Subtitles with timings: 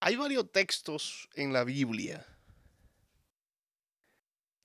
[0.00, 2.26] Hay varios textos en la Biblia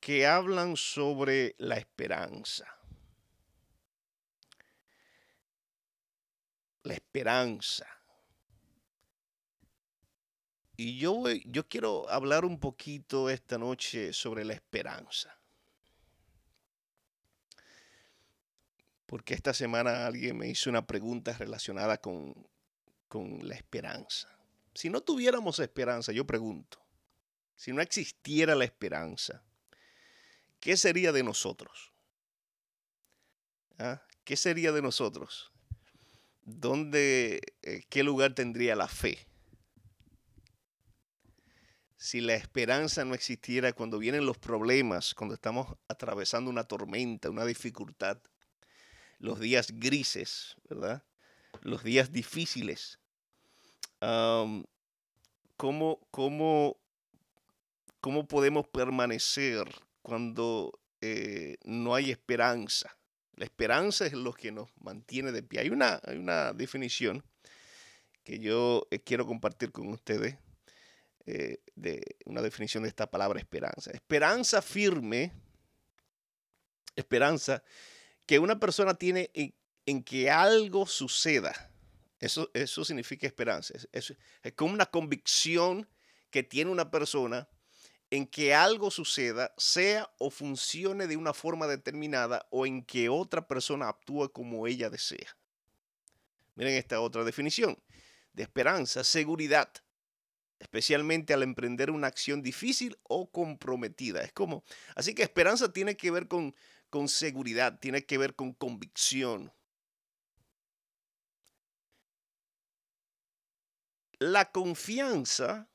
[0.01, 2.65] que hablan sobre la esperanza.
[6.83, 7.87] La esperanza.
[10.75, 15.38] Y yo, yo quiero hablar un poquito esta noche sobre la esperanza.
[19.09, 22.47] Porque esta semana alguien me hizo una pregunta relacionada con,
[23.07, 24.29] con la esperanza.
[24.75, 26.79] Si no tuviéramos esperanza, yo pregunto,
[27.55, 29.43] si no existiera la esperanza,
[30.59, 31.91] ¿qué sería de nosotros?
[33.79, 33.99] ¿Ah?
[34.23, 35.51] ¿Qué sería de nosotros?
[36.43, 39.25] ¿Dónde, eh, qué lugar tendría la fe?
[41.97, 47.45] Si la esperanza no existiera cuando vienen los problemas, cuando estamos atravesando una tormenta, una
[47.45, 48.19] dificultad,
[49.19, 51.03] los días grises, ¿verdad?
[51.61, 52.99] Los días difíciles.
[55.57, 56.77] ¿cómo, cómo,
[57.99, 59.67] cómo podemos permanecer
[60.01, 62.97] cuando eh, no hay esperanza?
[63.35, 65.61] La esperanza es lo que nos mantiene de pie.
[65.61, 67.23] Hay una, hay una definición
[68.23, 70.37] que yo eh, quiero compartir con ustedes
[71.25, 73.91] eh, de una definición de esta palabra esperanza.
[73.91, 75.31] Esperanza firme,
[76.95, 77.63] esperanza
[78.29, 79.31] que una persona tiene
[79.87, 81.71] en, que algo suceda.
[82.19, 83.73] Eso, eso significa esperanza.
[83.91, 84.13] Es,
[84.43, 85.89] es como una convicción
[86.29, 87.49] que tiene una persona
[88.11, 93.47] en que algo suceda, sea o funcione de una forma determinada o en que otra
[93.47, 95.35] persona actúe como ella desea.
[96.53, 97.79] Miren esta otra definición
[98.33, 99.71] de esperanza, seguridad,
[100.59, 104.21] especialmente al emprender una acción difícil o comprometida.
[104.21, 104.63] Es como,
[104.93, 106.53] así que esperanza tiene que ver con,
[106.89, 109.51] con seguridad, tiene que ver con convicción.
[114.19, 115.69] La confianza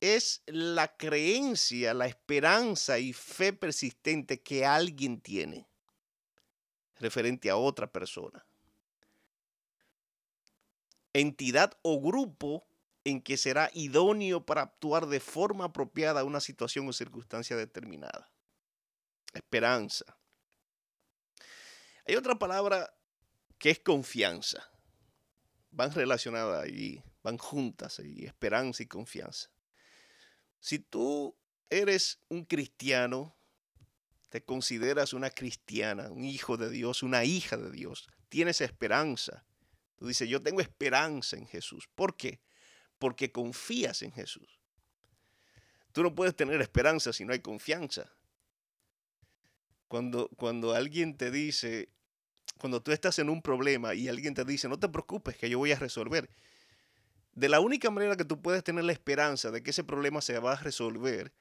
[0.00, 5.68] es la creencia, la esperanza y fe persistente que alguien tiene
[6.96, 8.46] referente a otra persona.
[11.12, 12.66] Entidad o grupo
[13.04, 18.33] en que será idóneo para actuar de forma apropiada a una situación o circunstancia determinada.
[19.34, 20.04] Esperanza.
[22.06, 22.94] Hay otra palabra
[23.58, 24.70] que es confianza.
[25.70, 29.50] Van relacionadas y van juntas y esperanza y confianza.
[30.60, 31.36] Si tú
[31.68, 33.36] eres un cristiano,
[34.30, 39.44] te consideras una cristiana, un hijo de Dios, una hija de Dios, tienes esperanza.
[39.96, 41.88] Tú dices, yo tengo esperanza en Jesús.
[41.94, 42.40] ¿Por qué?
[43.04, 44.60] porque confías en Jesús.
[45.92, 48.10] Tú no puedes tener esperanza si no hay confianza.
[49.88, 51.88] Cuando, cuando alguien te dice,
[52.58, 55.58] cuando tú estás en un problema y alguien te dice, no te preocupes, que yo
[55.58, 56.30] voy a resolver.
[57.34, 60.38] De la única manera que tú puedes tener la esperanza de que ese problema se
[60.38, 61.32] va a resolver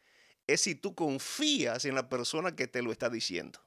[0.47, 3.59] es si tú confías en la persona que te lo está diciendo.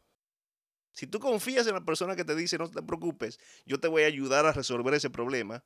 [0.92, 4.02] Si tú confías en la persona que te dice, no te preocupes, yo te voy
[4.02, 5.62] a ayudar a resolver ese problema,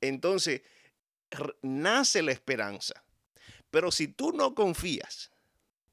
[0.00, 0.62] entonces
[1.62, 3.04] nace la esperanza.
[3.70, 5.30] Pero si tú no confías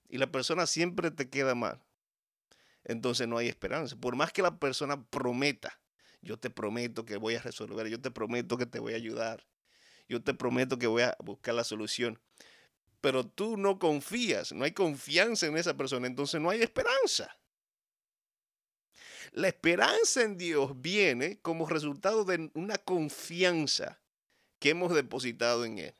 [0.07, 1.81] y la persona siempre te queda mal,
[2.85, 3.95] entonces no hay esperanza.
[3.95, 5.79] Por más que la persona prometa,
[6.21, 9.45] yo te prometo que voy a resolver, yo te prometo que te voy a ayudar,
[10.07, 12.19] yo te prometo que voy a buscar la solución.
[13.01, 17.37] Pero tú no confías, no hay confianza en esa persona, entonces no hay esperanza.
[19.31, 23.99] La esperanza en Dios viene como resultado de una confianza
[24.59, 25.95] que hemos depositado en Él.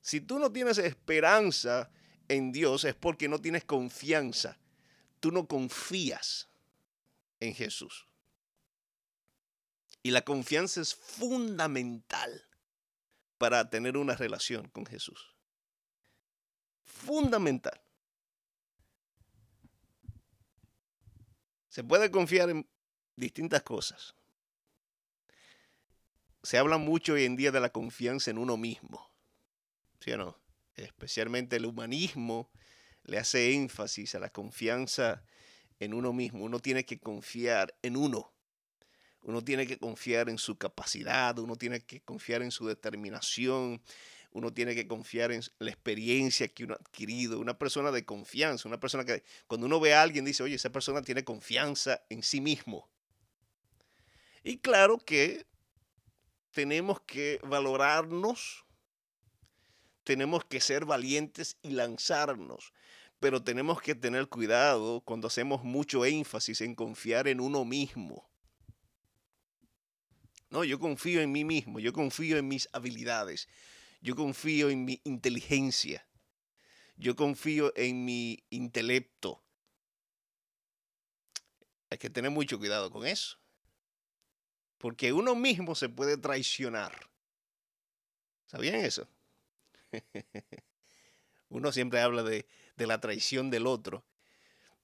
[0.00, 1.90] Si tú no tienes esperanza
[2.28, 4.58] en Dios es porque no tienes confianza.
[5.20, 6.48] Tú no confías
[7.38, 8.06] en Jesús.
[10.02, 12.48] Y la confianza es fundamental
[13.38, 15.36] para tener una relación con Jesús.
[16.82, 17.80] Fundamental.
[21.68, 22.68] Se puede confiar en
[23.16, 24.14] distintas cosas
[26.42, 29.10] se habla mucho hoy en día de la confianza en uno mismo.
[30.00, 30.40] ¿Sí o no?
[30.74, 32.50] Especialmente el humanismo
[33.10, 35.24] le hace énfasis a la confianza
[35.80, 36.44] en uno mismo.
[36.44, 38.32] Uno tiene que confiar en uno.
[39.22, 43.82] Uno tiene que confiar en su capacidad, uno tiene que confiar en su determinación,
[44.30, 47.40] uno tiene que confiar en la experiencia que uno ha adquirido.
[47.40, 50.70] Una persona de confianza, una persona que cuando uno ve a alguien dice, oye, esa
[50.70, 52.88] persona tiene confianza en sí mismo.
[54.44, 55.46] Y claro que
[56.52, 58.64] tenemos que valorarnos,
[60.04, 62.72] tenemos que ser valientes y lanzarnos,
[63.20, 68.28] pero tenemos que tener cuidado cuando hacemos mucho énfasis en confiar en uno mismo.
[70.48, 73.46] No, yo confío en mí mismo, yo confío en mis habilidades,
[74.00, 76.04] yo confío en mi inteligencia,
[76.96, 79.44] yo confío en mi intelecto.
[81.90, 83.36] Hay que tener mucho cuidado con eso.
[84.78, 87.10] Porque uno mismo se puede traicionar.
[88.46, 89.06] ¿Sabían eso?
[91.50, 92.46] uno siempre habla de,
[92.80, 94.06] de la traición del otro,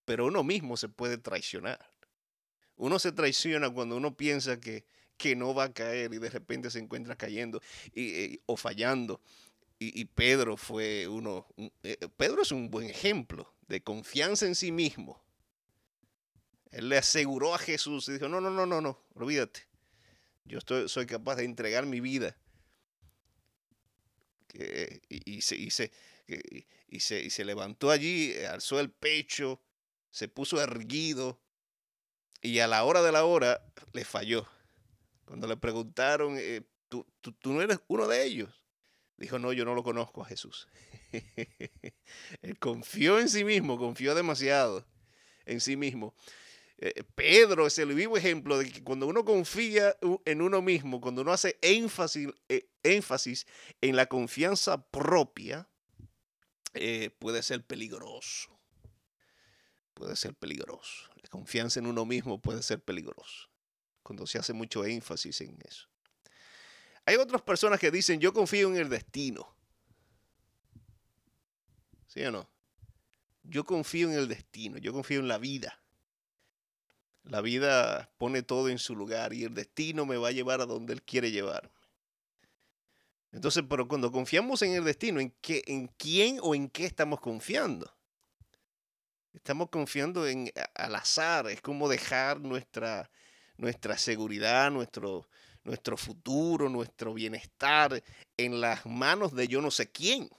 [0.05, 1.91] pero uno mismo se puede traicionar.
[2.77, 4.85] Uno se traiciona cuando uno piensa que,
[5.17, 7.63] que no va a caer y de repente se encuentra cayendo
[7.95, 9.23] y, o fallando.
[9.79, 11.47] Y, Pedro fue uno,
[11.83, 15.23] eh, Pedro es un buen ejemplo de confianza en sí mismo.
[16.71, 19.67] Él le aseguró a Jesús y dijo, no, no, no, no, no, olvídate.
[20.45, 22.37] Yo estoy, soy capaz de entregar mi vida.
[25.09, 25.93] y, se, y, se,
[26.27, 29.63] y, se, levantó allí, alzó el pecho,
[30.11, 31.41] se puso erguido
[32.43, 33.63] y a la hora de la hora
[33.93, 34.47] le falló.
[35.25, 38.65] Cuando le preguntaron, eh, ¿tú, tú, no eres uno de ellos?
[39.17, 40.69] Dijo, no, yo no lo conozco a Jesús.
[42.43, 44.87] Él confió en sí mismo, confió demasiado
[45.47, 46.15] en sí mismo.
[46.79, 49.97] Eh, Pedro es el vivo ejemplo de que cuando uno confía
[50.27, 53.47] en uno mismo, cuando uno hace énfasis, eh, énfasis
[53.81, 55.69] en la confianza propia,
[57.19, 58.59] puede ser peligroso.
[59.95, 61.11] Puede ser peligroso.
[61.23, 63.49] La confianza en uno mismo puede ser peligroso
[64.03, 65.89] cuando se hace mucho énfasis en eso.
[67.07, 69.53] Hay otras personas que dicen, yo confío en el destino.
[72.07, 72.49] ¿Sí o no?
[73.43, 75.81] Yo confío en el destino, yo confío en la vida.
[77.25, 80.67] La vida pone todo en su lugar y el destino me va a llevar a
[80.67, 81.76] donde Él quiere llevarme.
[83.33, 87.21] Entonces, pero cuando confiamos en el destino, ¿en, qué, ¿en quién o en qué estamos
[87.21, 87.93] confiando?
[89.35, 93.11] Estamos confiando en al azar, es como dejar nuestra,
[93.59, 95.29] nuestra seguridad, nuestro,
[95.65, 98.03] nuestro futuro, nuestro bienestar
[98.37, 100.31] en las manos de yo no sé quién.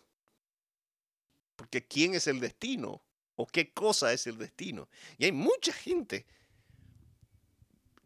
[1.56, 3.04] Porque quién es el destino
[3.36, 4.90] o qué cosa es el destino.
[5.18, 6.26] Y hay mucha gente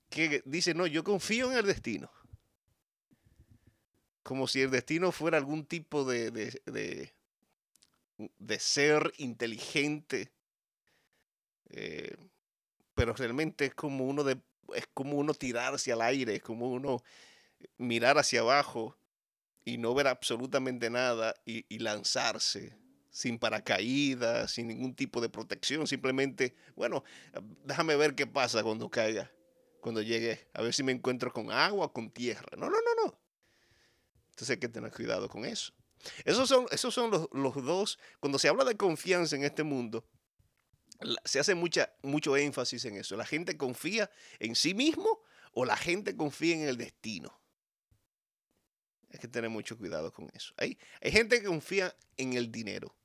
[0.09, 2.11] que dice, no, yo confío en el destino.
[4.31, 7.11] Como si el destino fuera algún tipo de, de,
[8.39, 10.31] de, ser inteligente.
[11.69, 12.15] Eh,
[12.95, 14.39] pero realmente es como uno de
[14.73, 17.03] es como uno tirarse al aire, es como uno
[17.77, 18.95] mirar hacia abajo
[19.65, 22.77] y no ver absolutamente nada y, lanzarse
[23.09, 27.03] sin paracaídas, sin ningún tipo de protección, simplemente, bueno,
[27.65, 29.29] déjame ver qué pasa cuando caiga,
[29.81, 32.47] cuando llegue, a ver si me encuentro con agua o con tierra.
[32.55, 33.20] No, no, no, no.
[34.41, 35.71] Entonces hay que tener cuidado con eso.
[36.25, 40.03] Esos son, esos son los, los dos, cuando se habla de confianza en este mundo,
[41.23, 43.15] se hace mucha, mucho énfasis en eso.
[43.15, 44.09] La gente confía
[44.39, 45.21] en sí mismo
[45.53, 47.39] o la gente confía en el destino.
[49.11, 50.55] Hay que tener mucho cuidado con eso.
[50.57, 52.95] Hay, hay gente que confía en el dinero.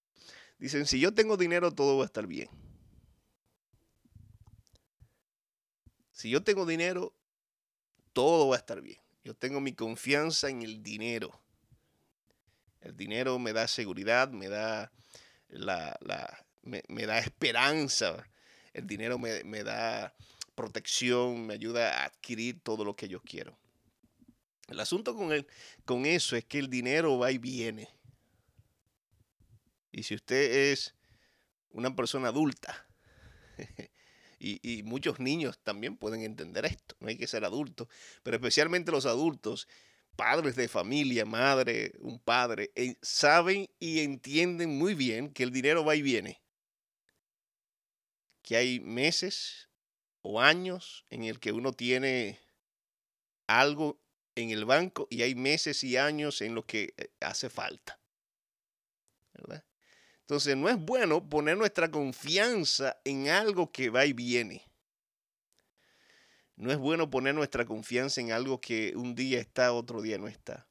[0.56, 2.48] Dicen, si yo tengo dinero, todo va a estar bien.
[6.12, 7.12] Si yo tengo dinero,
[8.14, 9.05] todo va a estar bien.
[9.26, 11.36] Yo tengo mi confianza en el dinero.
[12.80, 14.92] El dinero me da seguridad, me da
[15.48, 15.98] la,
[16.62, 18.24] me, da esperanza,
[18.72, 20.14] el dinero me, da
[20.54, 23.58] protección, me ayuda a adquirir todo lo que yo quiero.
[24.68, 25.44] El asunto con, el,
[25.84, 27.88] con eso es que el dinero va y viene.
[29.90, 30.94] Y si usted es
[31.70, 32.86] una persona adulta,
[34.38, 37.88] y, y, muchos niños también pueden entender esto, no hay que ser adulto,
[38.22, 39.68] pero especialmente los adultos,
[40.16, 45.84] padres de familia, madre, un padre, eh, saben y entienden muy bien que el dinero
[45.84, 46.40] va y viene
[48.46, 49.68] que hay meses
[50.22, 52.38] o años en el que uno tiene
[53.48, 54.00] algo
[54.36, 57.98] en el banco y hay meses y años en los que eh, hace falta.
[60.26, 64.68] Entonces no es bueno poner nuestra confianza en algo que va y viene.
[66.56, 70.26] No es bueno poner nuestra confianza en algo que un día está, otro día no
[70.26, 70.66] está.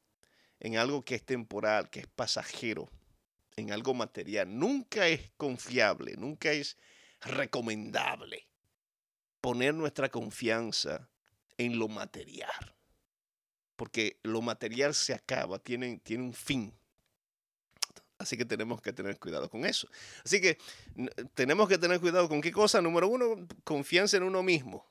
[0.60, 2.92] En algo que es temporal, que es pasajero,
[3.56, 4.60] en algo material.
[4.60, 6.76] Nunca es confiable, nunca es
[7.22, 8.50] recomendable
[9.40, 11.10] poner nuestra confianza
[11.58, 12.76] en lo material.
[13.78, 16.78] Porque lo material se acaba, tiene, tiene un fin.
[18.18, 19.90] Así que tenemos que tener cuidado con eso.
[20.24, 20.58] Así que
[21.34, 22.82] tenemos que tener cuidado con qué cosa.
[22.82, 24.90] Número uno, confianza en uno mismo.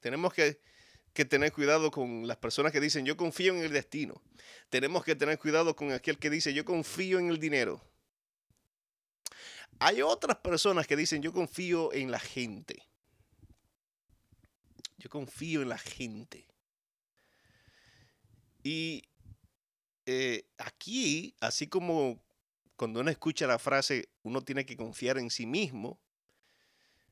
[0.00, 0.60] Tenemos que,
[1.12, 4.20] que tener cuidado con las personas que dicen yo confío en el destino.
[4.70, 7.80] Tenemos que tener cuidado con aquel que dice yo confío en el dinero.
[9.78, 12.88] Hay otras personas que dicen, yo confío en la gente.
[14.98, 16.46] Yo confío en la gente.
[18.62, 19.02] Y
[20.06, 22.23] eh, aquí, así como
[22.76, 26.00] cuando uno escucha la frase, uno tiene que confiar en sí mismo,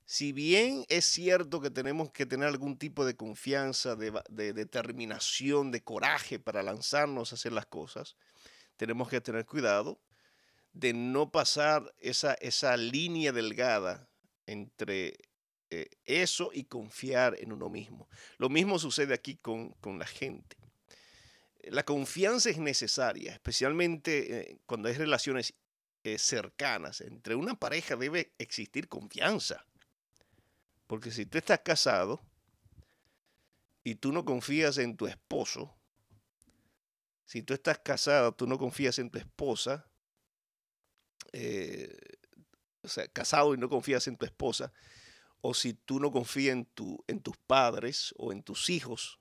[0.05, 5.83] si bien es cierto que tenemos que tener algún tipo de confianza, de, determinación, de
[5.83, 8.17] coraje para lanzarnos a hacer las cosas,
[8.77, 10.01] tenemos que tener cuidado
[10.73, 14.09] de no pasar esa, esa línea delgada
[14.47, 15.15] entre
[15.71, 18.09] eh, eso y confiar en uno mismo.
[18.39, 20.57] Lo mismo sucede aquí con, la gente.
[21.65, 25.55] La confianza es necesaria, especialmente eh, cuando hay relaciones
[26.03, 27.01] eh, cercanas.
[27.01, 29.65] Entre una pareja debe existir confianza.
[30.87, 32.21] Porque si tú estás casado
[33.85, 35.75] y tú no confías en tu esposo,
[37.25, 39.87] si tú estás casado, tú no confías en tu esposa,
[42.83, 44.73] o sea, casado y no confías en tu esposa,
[45.41, 49.19] o si tú no confías en, tu, en tus padres o en tus hijos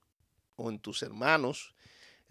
[0.56, 1.74] o en tus hermanos,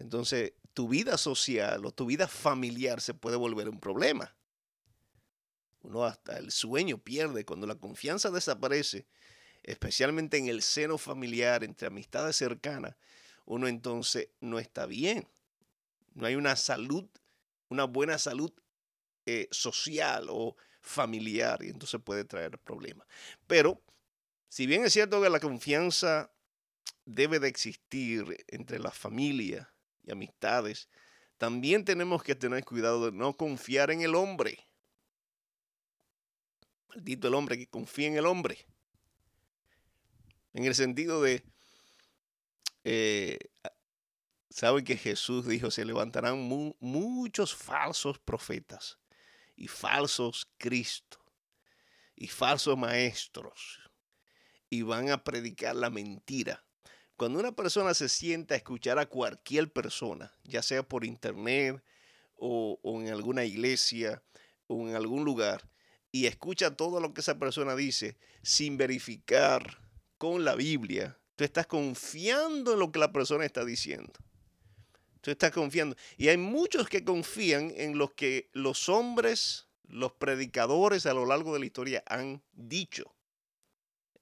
[0.01, 4.35] entonces tu vida social o tu vida familiar se puede volver un problema.
[5.81, 9.07] Uno hasta el sueño pierde cuando la confianza desaparece,
[9.63, 12.95] especialmente en el seno familiar, entre amistades cercanas,
[13.45, 15.27] uno entonces no está bien.
[16.13, 17.05] No hay una salud,
[17.69, 18.51] una buena salud
[19.25, 23.07] eh, social o familiar y entonces puede traer problemas.
[23.47, 23.81] Pero,
[24.49, 26.31] si bien es cierto que la confianza
[27.05, 29.71] debe de existir entre la familia
[30.11, 30.89] amistades,
[31.37, 34.67] también tenemos que tener cuidado de no confiar en el hombre.
[36.89, 38.65] Maldito el hombre que confía en el hombre.
[40.53, 41.43] En el sentido de,
[42.83, 43.39] eh,
[44.49, 46.37] saben que Jesús dijo, se levantarán
[46.79, 48.99] muchos falsos profetas
[49.55, 51.19] y falsos Cristo
[52.15, 53.79] y falsos maestros
[54.69, 56.63] y van a predicar la mentira.
[57.21, 61.79] Cuando una persona se sienta a escuchar a cualquier persona, ya sea por internet
[62.35, 64.23] o, o en alguna iglesia
[64.65, 65.69] o en algún lugar,
[66.11, 69.87] y escucha todo lo que esa persona dice sin verificar
[70.17, 74.13] con la Biblia, tú estás confiando en lo que la persona está diciendo.
[75.21, 75.95] Tú estás confiando.
[76.17, 81.53] Y hay muchos que confían en lo que los hombres, los predicadores a lo largo
[81.53, 83.13] de la historia han dicho.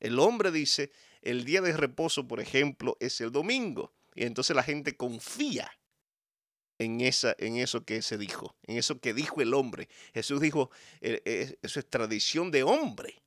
[0.01, 3.93] El hombre dice, el día de reposo, por ejemplo, es el domingo.
[4.15, 5.71] Y entonces la gente confía
[6.77, 9.89] en, esa, en eso que se dijo, en eso que dijo el hombre.
[10.13, 10.71] Jesús dijo,
[11.01, 13.21] eh, eh, eso es tradición de hombre.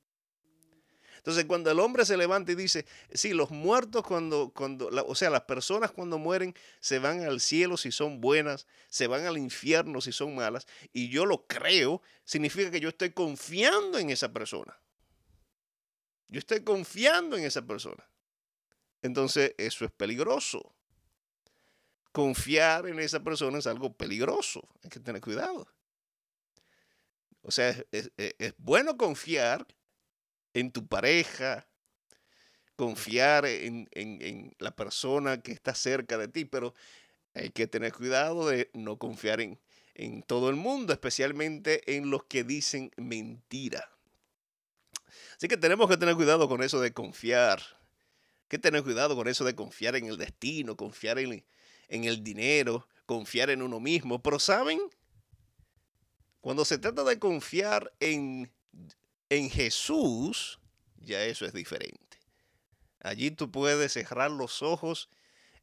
[1.23, 5.29] Entonces, cuando el hombre se levanta y dice, sí, los muertos cuando, cuando o sea,
[5.29, 10.01] las personas cuando mueren se van al cielo si son buenas, se van al infierno
[10.01, 14.77] si son malas, y yo lo creo, significa que yo estoy confiando en esa persona.
[16.33, 18.09] Yo estoy confiando en esa persona.
[19.03, 20.73] Entonces, eso es peligroso.
[22.11, 24.67] Confiar en esa persona es algo peligroso.
[24.83, 25.67] Hay que tener cuidado.
[27.43, 29.67] O sea, es, es bueno confiar
[30.55, 31.67] en tu pareja,
[32.75, 36.73] confiar en, la persona que está cerca de ti, pero
[37.35, 39.59] hay que tener cuidado de no confiar en,
[39.93, 43.92] en todo el mundo, especialmente en los que dicen mentira.
[45.37, 47.59] Así que tenemos que tener cuidado con eso de confiar.
[47.59, 51.43] Hay que tener cuidado con eso de confiar en el destino, confiar en,
[51.89, 54.21] el dinero, confiar en uno mismo.
[54.21, 54.79] Pero ¿saben?
[56.41, 58.51] Cuando se trata de confiar en
[59.33, 60.59] en Jesús,
[60.97, 62.19] ya eso es diferente.
[63.01, 65.09] Allí tú puedes cerrar los ojos.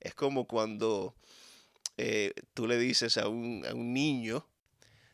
[0.00, 1.14] Es como cuando
[1.96, 4.46] eh, tú le dices a un, niño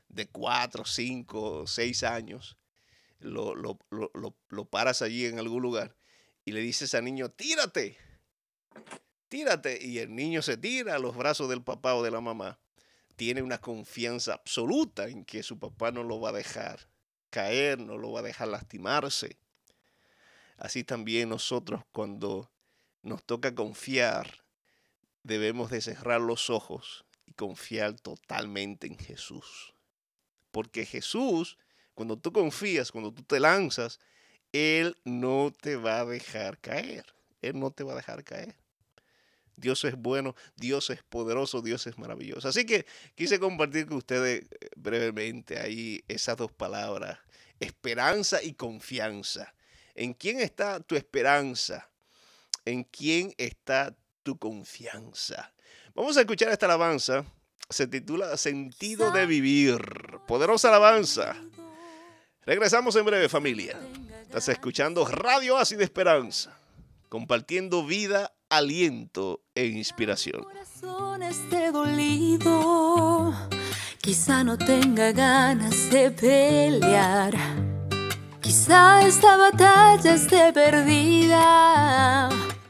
[0.08, 2.56] de 4, 5, 6 años,
[3.20, 5.96] lo, lo, paras allí en algún lugar
[6.44, 7.98] y le dices al niño, tírate,
[9.28, 9.84] tírate.
[9.84, 12.60] Y el niño se tira a los brazos del papá o de la mamá.
[13.16, 16.88] Tiene una confianza absoluta en que su papá no lo va a dejar
[17.30, 19.38] caer, no lo va a dejar lastimarse.
[20.56, 22.50] Así también nosotros cuando
[23.02, 24.44] nos toca confiar,
[25.22, 29.74] debemos de cerrar los ojos y confiar totalmente en Jesús.
[30.50, 31.58] Porque Jesús,
[31.96, 33.98] cuando tú confías, cuando tú te lanzas,
[34.52, 37.06] Él no te va a dejar caer.
[37.40, 38.54] Él no te va a dejar caer.
[39.56, 42.48] Dios es bueno, Dios es poderoso, Dios es maravilloso.
[42.48, 42.84] Así que
[43.14, 47.18] quise compartir con ustedes eh, brevemente ahí esas dos palabras,
[47.60, 49.54] esperanza y confianza.
[49.94, 51.88] ¿En quién está tu esperanza?
[52.66, 55.54] ¿En quién está tu confianza?
[55.94, 57.24] Vamos a escuchar esta alabanza.
[57.70, 59.80] Se titula Sentido de Vivir.
[60.28, 61.34] Poderosa alabanza.
[62.46, 63.76] Regresamos en breve, familia.
[64.22, 66.56] Estás escuchando Radio Así de Esperanza,
[67.08, 70.44] compartiendo vida aliento e inspiración.
[70.44, 73.34] Corazón esté dolido,
[74.00, 77.34] quizá no tenga ganas de pelear.
[78.40, 82.28] Quizá esta batalla esté perdida.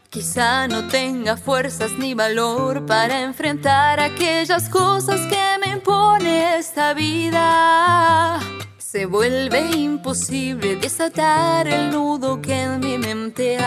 [0.09, 8.41] Quizá no tenga fuerzas ni valor para enfrentar aquellas cosas que me impone esta vida.
[8.89, 13.67] Se vuelve imposible desatar el nudo que en mi mente hay.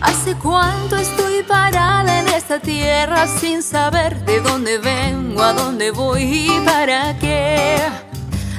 [0.00, 6.22] ¿Hace cuánto estoy parada en esta tierra sin saber de dónde vengo, a dónde voy
[6.22, 7.78] y para qué?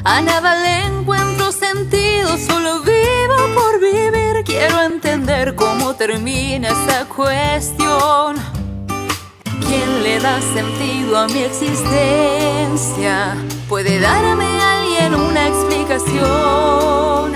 [0.04, 4.44] A nada le encuentro sentido, solo vivo por vivir.
[4.44, 8.51] Quiero entender cómo termina esta cuestión.
[9.72, 13.38] ¿Quién le da sentido a mi existencia?
[13.70, 17.32] ¿Puede darme alguien una explicación?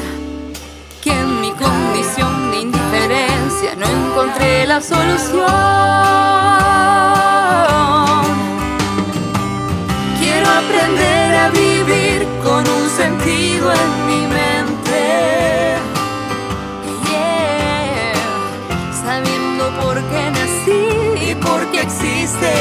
[1.02, 6.95] Que en mi condición de indiferencia no encontré la solución.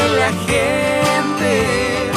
[0.08, 2.11] La gente.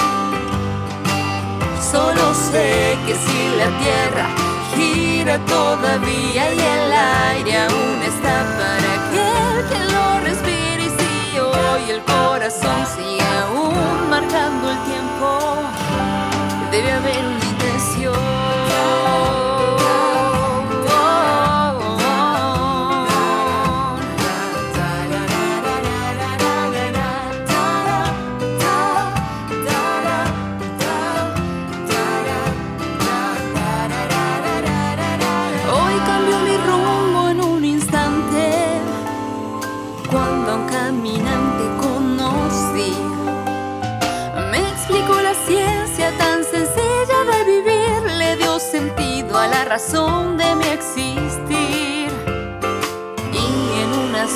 [1.91, 4.27] Solo sé que si la tierra
[4.75, 6.91] gira todavía y el
[7.33, 14.09] aire aún está para aquel que lo respire y si hoy el corazón sigue aún
[14.09, 15.27] marcando el tiempo,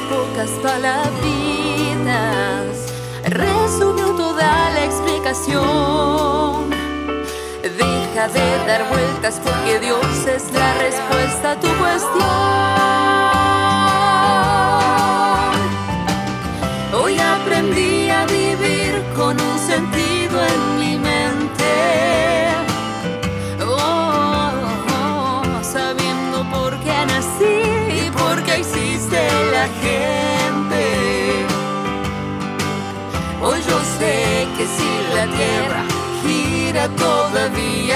[0.10, 1.12] pocas palabritas
[3.26, 6.70] resumió toda la explicación.
[7.62, 13.41] Deja de dar vueltas porque Dios es la respuesta a tu cuestión.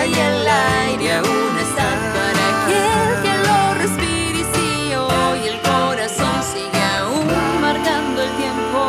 [0.08, 6.44] Y el aire aún está para aquel que lo respire y si hoy el corazón
[6.44, 7.28] sigue aún
[7.62, 8.82] marcando el tiempo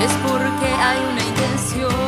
[0.00, 1.18] es porque hay una
[1.78, 2.07] Quizá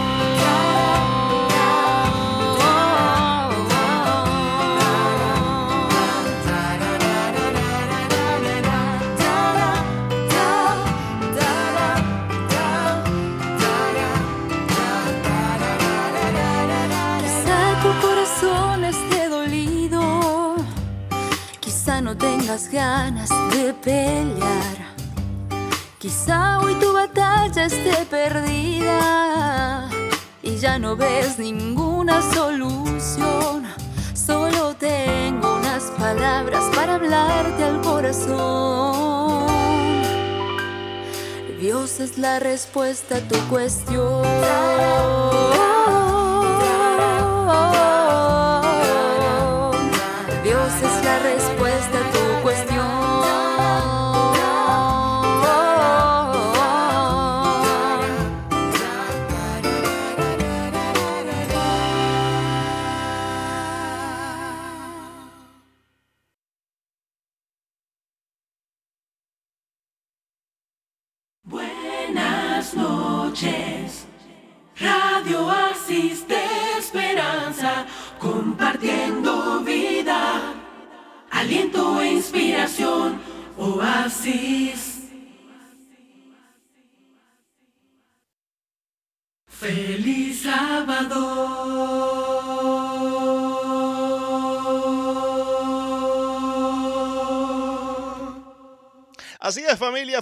[22.69, 24.91] ganas de pelear.
[25.99, 29.89] Quizá hoy tu batalla esté perdida
[30.43, 33.65] y ya no ves ninguna solución.
[34.15, 39.47] Solo tengo unas palabras para hablarte al corazón.
[41.61, 45.30] Dios es la respuesta a tu cuestión.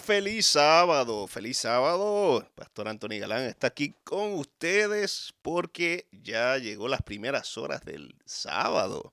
[0.01, 2.47] Feliz sábado, feliz sábado.
[2.55, 9.13] Pastor Anthony Galán está aquí con ustedes porque ya llegó las primeras horas del sábado.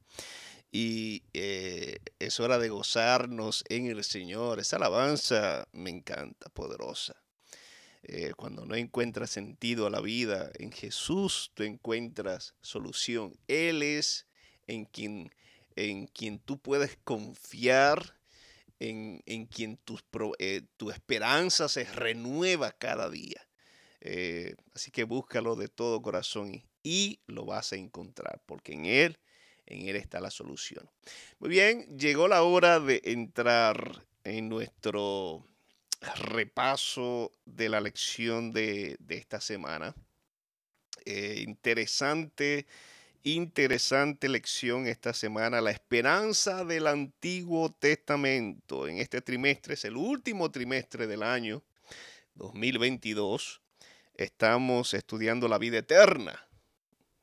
[0.72, 4.60] y eh, es hora de gozarnos en el Señor.
[4.60, 7.16] Esa alabanza me encanta, poderosa.
[8.04, 13.34] Eh, cuando no encuentras sentido a la vida, en Jesús tú encuentras solución.
[13.48, 14.28] Él es
[14.68, 15.32] en quien,
[15.76, 18.20] en quien tú puedes confiar,
[18.80, 19.80] en, quien
[20.40, 23.48] eh, tu esperanza se renueva cada día.
[24.02, 28.86] Eh, así que búscalo de todo corazón y, y lo vas a encontrar, porque en
[28.86, 29.20] Él,
[29.66, 30.90] en Él está la solución.
[31.40, 35.44] Muy bien, llegó la hora de entrar en nuestro
[36.16, 39.96] repaso de la lección de, esta semana.
[41.06, 42.68] Eh, interesante,
[43.26, 45.60] interesante lección esta semana.
[45.60, 48.88] La esperanza del Antiguo Testamento.
[48.88, 51.64] En este trimestre, es el último trimestre del año
[52.36, 53.62] 2022.
[54.16, 56.48] Estamos estudiando la vida eterna.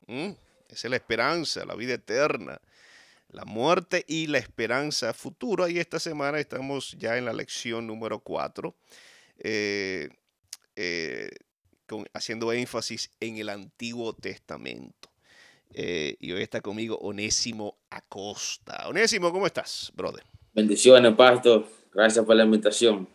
[0.05, 2.61] Esa es la esperanza, la vida eterna
[3.33, 5.69] la muerte y la esperanza futura.
[5.69, 8.75] Y esta semana estamos ya en la lección número 4,
[9.39, 10.09] eh,
[10.75, 11.31] eh,
[12.13, 15.12] haciendo énfasis en el Antiguo Testamento.
[15.73, 18.87] Eh, y hoy está conmigo Onésimo Acosta.
[18.87, 20.23] Onésimo, ¿cómo estás, brother?
[20.53, 21.65] Bendiciones, Pastor.
[21.93, 23.07] Gracias por la invitación.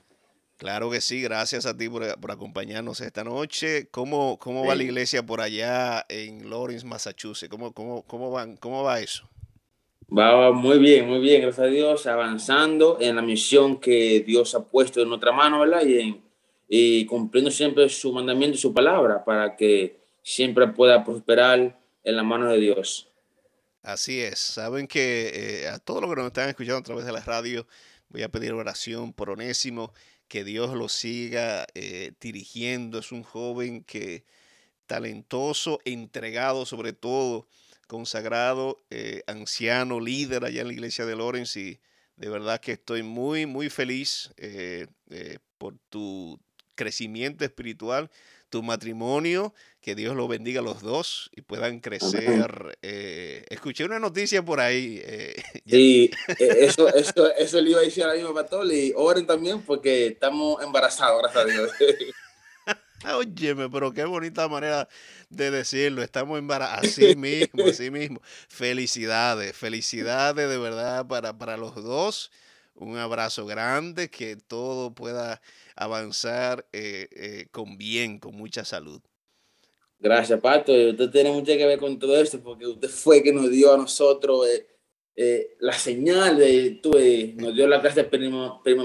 [0.57, 3.89] Claro que sí, gracias a ti por, acompañarnos esta noche.
[3.93, 7.49] ¿Cómo, cómo va la iglesia por allá en Lawrence, Massachusetts?
[7.49, 9.29] ¿Cómo, cómo, cómo, van, cómo va eso?
[10.11, 14.65] Va muy bien, muy bien, gracias a Dios, avanzando en la misión que Dios ha
[14.65, 15.87] puesto en nuestra mano, ¿verdad?
[15.87, 16.23] Y, en,
[16.69, 22.23] y cumpliendo siempre su mandamiento y su palabra para que siempre pueda prosperar en la
[22.23, 23.09] mano de Dios.
[23.83, 24.39] Así es.
[24.39, 27.67] Saben que eh, a todos los que nos están escuchando a través de la radio,
[28.09, 29.93] voy a pedir oración por Onésimo,
[30.29, 32.99] que Dios lo siga eh, dirigiendo.
[32.99, 34.25] Es un joven que
[34.87, 37.49] talentoso, entregado sobre todo
[37.87, 41.81] consagrado, eh, anciano, líder allá en la iglesia de Lorenz y
[42.17, 44.31] de verdad que estoy muy, muy feliz
[45.57, 46.39] por tu
[46.75, 48.11] crecimiento espiritual,
[48.51, 52.79] tu matrimonio, que Dios lo bendiga a los dos y puedan crecer.
[52.83, 55.03] escuché una noticia por ahí.
[55.67, 59.27] sí, e, eso, eso, eso le iba a decir a la misma pastor y oren
[59.27, 61.71] también porque estamos embarazados, gracias a Dios.
[63.05, 64.89] Óyeme, pero qué bonita manera
[65.31, 66.03] de decirlo.
[66.03, 66.89] Estamos embarazados.
[66.89, 68.21] Así mismo, así mismo.
[68.49, 72.31] Felicidades, felicidades de verdad para, para los dos.
[72.81, 75.41] Un abrazo grande, que todo pueda
[75.75, 79.01] avanzar eh, eh, con bien, con mucha salud.
[79.99, 80.73] Gracias, Pato.
[80.73, 83.77] Usted tiene mucho que ver con todo esto, porque usted fue que nos dio a
[83.77, 84.47] nosotros
[85.17, 86.91] eh, la señal, de, tú,
[87.37, 88.85] nos dio la clase primo, primo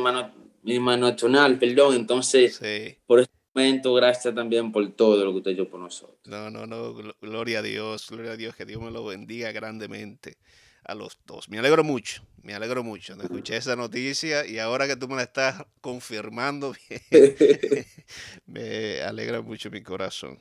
[0.97, 1.95] nacional, perdón.
[1.95, 2.59] Entonces,
[3.05, 6.17] por eso momento, gracias también por todo lo que usted hecho por nosotros.
[6.25, 10.37] No, no, no, gloria a Dios, gloria a Dios, que Dios me lo bendiga grandemente
[10.85, 11.49] a los dos.
[11.49, 13.15] Me alegro mucho, me alegro mucho.
[13.15, 16.75] No escuché esa noticia y ahora que tú me la estás confirmando,
[18.45, 20.39] me alegra mucho mi corazón.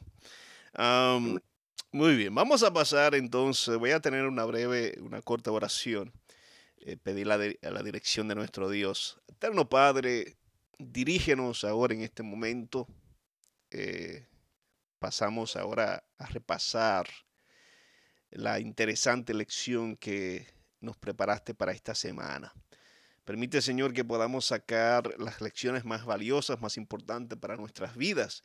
[1.92, 6.12] muy bien, vamos a pasar entonces, voy a tener una breve, una corta oración.
[6.85, 9.20] Eh, pedir la, a la dirección de nuestro Dios.
[9.28, 10.37] Eterno Padre,
[10.78, 12.88] dirígenos ahora en este momento
[13.70, 14.26] eh,
[14.98, 17.07] pasamos ahora a repasar
[18.33, 20.47] la interesante lección que
[20.81, 22.53] nos preparaste para esta semana.
[23.25, 28.42] Permite, Señor, que podamos sacar las lecciones más valiosas, más importantes para nuestras vidas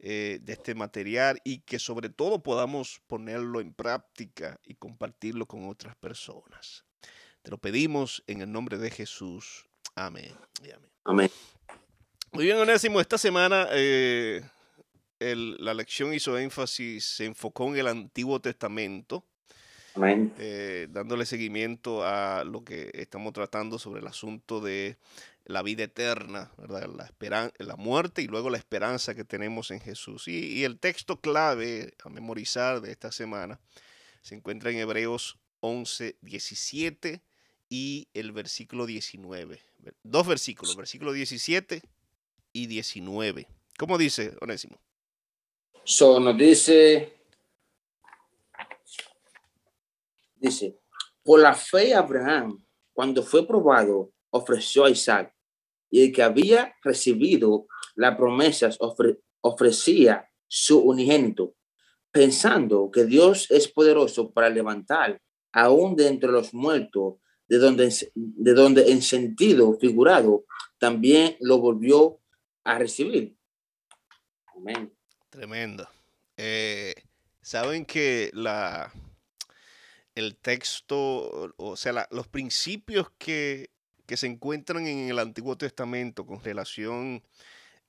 [0.00, 5.68] eh, de este material y que sobre todo podamos ponerlo en práctica y compartirlo con
[5.68, 6.84] otras personas.
[7.42, 9.66] Te lo pedimos en el nombre de Jesús.
[9.94, 10.34] Amén.
[10.58, 10.80] amén.
[11.04, 11.30] Amén.
[12.32, 14.42] Muy bien, Onésimo, esta semana eh,
[15.58, 19.24] la lección hizo énfasis, se enfocó en el Antiguo Testamento,
[19.96, 24.96] eh, dándole seguimiento a lo que estamos tratando sobre el asunto de
[25.44, 26.88] la vida eterna, ¿verdad?
[26.88, 30.28] La, la muerte y luego la esperanza que tenemos en Jesús.
[30.28, 33.60] Y, y, el texto clave a memorizar de esta semana
[34.22, 37.22] se encuentra en Hebreos 11, 17
[37.68, 39.60] y el versículo 19.
[40.02, 41.82] Dos versículos, versículo 17
[42.52, 43.48] y 19.
[43.78, 44.78] ¿Cómo dice, Onésimo?
[45.84, 47.12] So, nos dice,
[50.36, 50.78] dice,
[51.24, 55.34] por la fe Abraham, cuando fue probado, ofreció a Isaac,
[55.90, 57.66] y el que había recibido
[57.96, 58.78] las promesas
[59.40, 61.54] ofrecía su unigénito,
[62.12, 65.20] pensando que Dios es poderoso para levantar
[65.52, 67.16] aún de entre los muertos,
[67.48, 70.44] de donde, de donde en sentido figurado
[70.78, 72.20] también lo volvió
[72.64, 73.36] a recibir.
[74.56, 74.92] Amén.
[75.32, 75.88] Tremendo.
[76.36, 76.94] Eh,
[77.42, 78.92] Saben que la,
[80.14, 83.70] el texto, o sea, los principios que,
[84.14, 87.22] se encuentran en el Antiguo Testamento con relación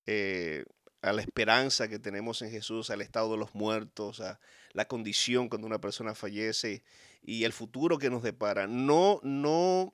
[0.06, 0.64] eh,
[1.02, 4.40] a la esperanza que tenemos en Jesús, al estado de los muertos, a
[4.72, 6.82] la condición cuando una persona fallece
[7.22, 8.68] y el futuro que nos depara.
[8.68, 9.94] No, no,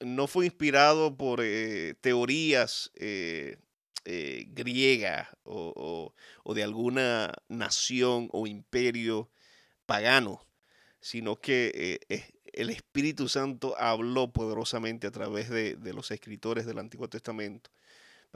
[0.00, 2.90] no fue inspirado por eh, teorías
[4.04, 6.12] eh, griegas o,
[6.54, 9.30] de alguna nación o imperio
[9.86, 10.46] pagano,
[11.00, 12.00] sino que
[12.52, 17.70] el Espíritu Santo habló poderosamente a través de, de los escritores del Antiguo Testamento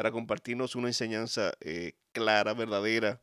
[0.00, 3.20] para compartirnos una enseñanza eh, clara, verdadera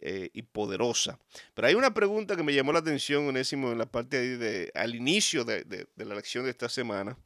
[0.00, 1.18] eh, y poderosa.
[1.54, 4.94] Pero hay una pregunta que me llamó la atención, Onésimo, en la parte de, al
[4.94, 7.16] inicio de, la lección de esta semana,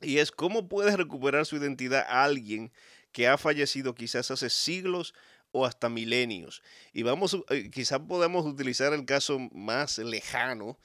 [0.00, 2.72] y es cómo puede recuperar su identidad alguien
[3.12, 5.14] que ha fallecido quizás hace siglos
[5.52, 6.62] o hasta milenios.
[6.92, 10.78] Y vamos, eh, quizás podemos utilizar el caso más lejano,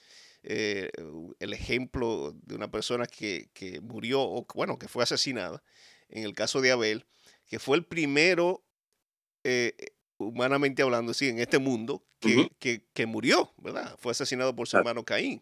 [0.44, 5.62] el ejemplo de una persona que, que, murió, o bueno, que fue asesinada,
[6.08, 7.06] en el caso de Abel,
[7.48, 8.64] que fue el primero,
[9.44, 9.76] eh,
[10.18, 13.96] humanamente hablando, sí, en este mundo, que, que, murió, ¿verdad?
[14.00, 15.42] Fue asesinado por su hermano Caín.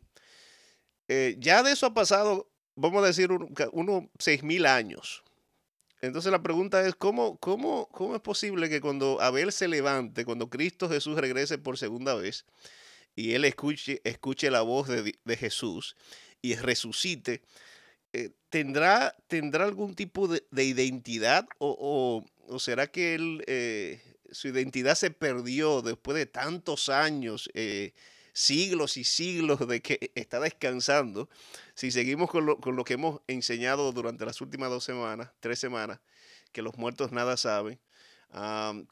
[1.07, 3.29] Eh, ya de eso ha pasado, vamos a decir,
[3.71, 5.23] unos seis mil años.
[6.05, 10.49] Entonces la pregunta es, ¿cómo, cómo, ¿cómo es posible que cuando Abel se levante, cuando
[10.49, 12.45] Cristo Jesús regrese por segunda vez,
[13.15, 15.95] y él escuche, escuche la voz de, de Jesús
[16.41, 17.41] y resucite,
[18.15, 22.23] eh, ¿tendrá, ¿tendrá algún tipo de, identidad o,
[22.59, 23.99] será que él, eh,
[24.31, 27.93] su identidad se perdió después de tantos años, eh,
[28.35, 31.29] siglos y siglos de que está descansando?
[31.73, 35.57] Si seguimos con lo, con lo que hemos enseñado durante las últimas dos semanas, tres
[35.57, 36.01] semanas,
[36.51, 37.79] que los muertos nada saben,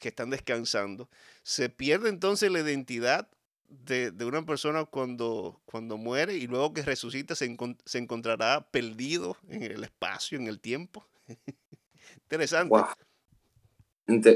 [0.00, 1.10] que están descansando,
[1.42, 3.28] ¿se pierde entonces la identidad
[3.68, 7.56] de, una persona cuando, cuando muere y luego que resucita se,
[7.94, 11.06] encontrará perdido en el espacio, en el tiempo.
[12.22, 12.74] Interesante.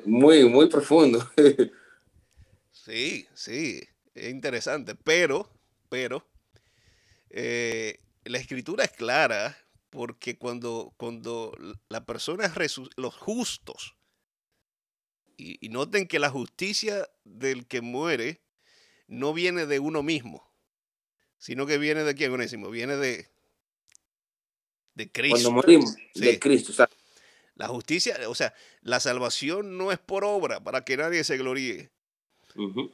[0.07, 1.29] Muy, muy profundo.
[2.73, 3.83] sí, sí,
[4.27, 5.51] es interesante, pero,
[5.89, 6.27] pero,
[7.31, 9.57] eh, la escritura es clara
[9.91, 11.57] porque cuando, cuando
[11.89, 13.95] la persona es los justos,
[15.37, 18.43] y, y noten que la justicia del que muere
[19.07, 20.49] no viene de uno mismo,
[21.39, 23.29] sino que viene de quién, Onésimo, viene de,
[24.95, 25.37] de Cristo.
[25.37, 26.89] Cuando morimos, de Cristo.
[27.55, 31.91] La justicia, o sea, la salvación no es por obra para que nadie se gloríe,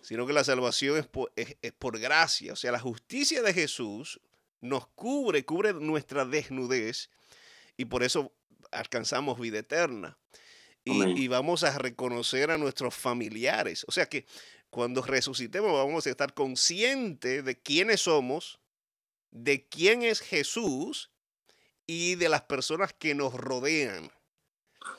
[0.02, 2.52] sino que la salvación es por, es, por gracia.
[2.52, 4.20] O sea, la justicia de Jesús
[4.60, 7.10] nos cubre, cubre nuestra desnudez
[7.76, 8.32] y por eso
[8.70, 10.18] alcanzamos vida eterna.
[10.86, 13.86] Y, y, vamos a reconocer a nuestros familiares.
[13.88, 14.26] O sea que
[14.68, 18.60] cuando resucitemos vamos a estar conscientes de quiénes somos,
[19.30, 21.10] de quién es Jesús
[21.86, 24.10] y de las personas que nos rodean.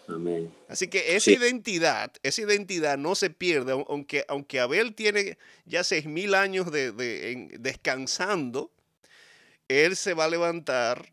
[0.07, 0.53] Amén.
[0.67, 6.05] Así que esa identidad, esa identidad no se pierde, aunque, aunque Abel tiene ya seis
[6.05, 6.91] mil años de,
[7.59, 8.71] descansando,
[9.67, 11.11] él se va a levantar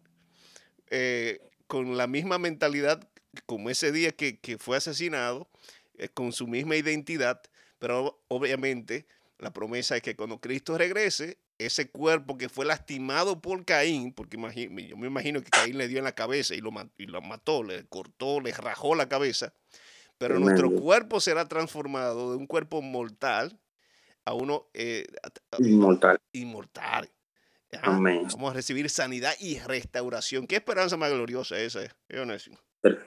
[0.91, 3.09] eh, con la misma mentalidad
[3.47, 5.49] como ese día que, fue asesinado,
[5.97, 7.41] eh, con su misma identidad,
[7.79, 9.07] pero obviamente
[9.39, 14.37] la promesa es que cuando Cristo regrese, ese cuerpo que fue lastimado por Caín, porque
[14.37, 17.63] yo me imagino que Caín le dio en la cabeza y lo, y lo mató,
[17.63, 19.55] le cortó, le rajó la cabeza,
[20.19, 23.59] pero nuestro cuerpo será transformado de un cuerpo mortal
[24.25, 25.07] a uno eh,
[25.59, 26.21] inmortal.
[26.33, 27.11] inmortal.
[27.83, 30.47] Vamos a recibir sanidad y restauración.
[30.47, 31.91] ¿Qué esperanza más gloriosa esa es,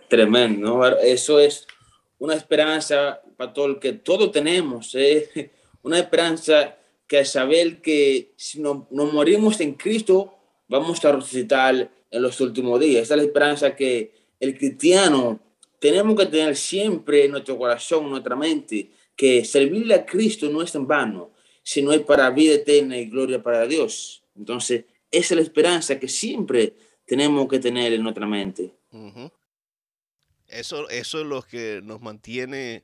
[0.10, 1.68] Tremendo, Eso es
[2.18, 5.52] una esperanza el que todo tenemos, ¿eh?
[5.84, 6.78] una esperanza
[7.20, 10.34] que saber que si no, nos morimos en Cristo,
[10.68, 13.04] vamos a resucitar en los últimos días.
[13.04, 15.40] Esa es la esperanza que el cristiano
[15.80, 20.62] tenemos que tener siempre en nuestro corazón, en nuestra mente, que servirle a Cristo no
[20.62, 21.32] es en vano,
[21.64, 24.24] sino es para vida eterna y gloria para Dios.
[24.36, 26.74] Entonces, esa es la esperanza que siempre
[27.06, 28.74] tenemos que tener en nuestra mente.
[30.48, 32.84] Eso, eso es lo que nos mantiene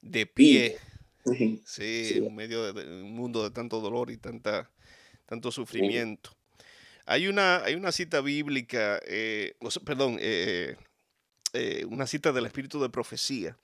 [0.00, 0.78] de pie.
[0.78, 0.89] Sí,
[1.24, 4.70] en medio de un mundo de tanto dolor y tanta,
[5.26, 6.30] tanto sufrimiento.
[7.06, 9.54] Hay una, hay una cita bíblica, eh,
[9.84, 10.76] perdón, eh,
[11.52, 13.56] eh, una cita del Espíritu de Profecía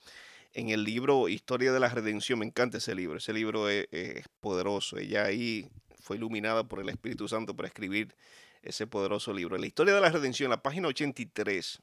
[0.53, 2.41] en el libro Historia de la Redención.
[2.41, 3.19] Me encanta ese libro.
[3.19, 4.99] Ese libro es, es, poderoso.
[4.99, 5.69] Ella ahí
[6.01, 8.15] fue iluminada por el Espíritu Santo para escribir
[8.63, 9.57] ese poderoso libro.
[9.59, 11.81] La Historia de la Redención, la página 83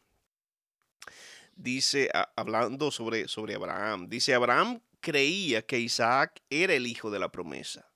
[1.55, 7.29] dice, hablando sobre, sobre Abraham, dice, Abraham creía que Isaac era el hijo de la
[7.29, 7.91] promesa.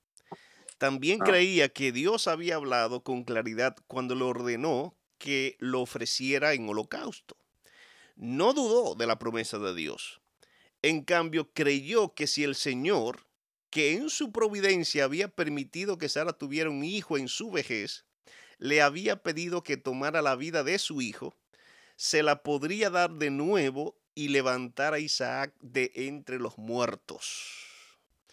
[0.78, 1.26] También Ah.
[1.26, 7.38] creía que Dios había hablado con claridad cuando le ordenó que lo ofreciera en holocausto.
[8.18, 10.22] No dudó de la promesa de Dios.
[10.82, 13.26] En cambio, creyó que si el Señor,
[13.70, 18.06] que en su providencia había permitido que Sara tuviera un hijo en su vejez,
[18.60, 21.36] le había pedido que tomara la vida de su hijo,
[21.96, 27.68] se la podría dar de nuevo y levantar a Isaac de entre los muertos.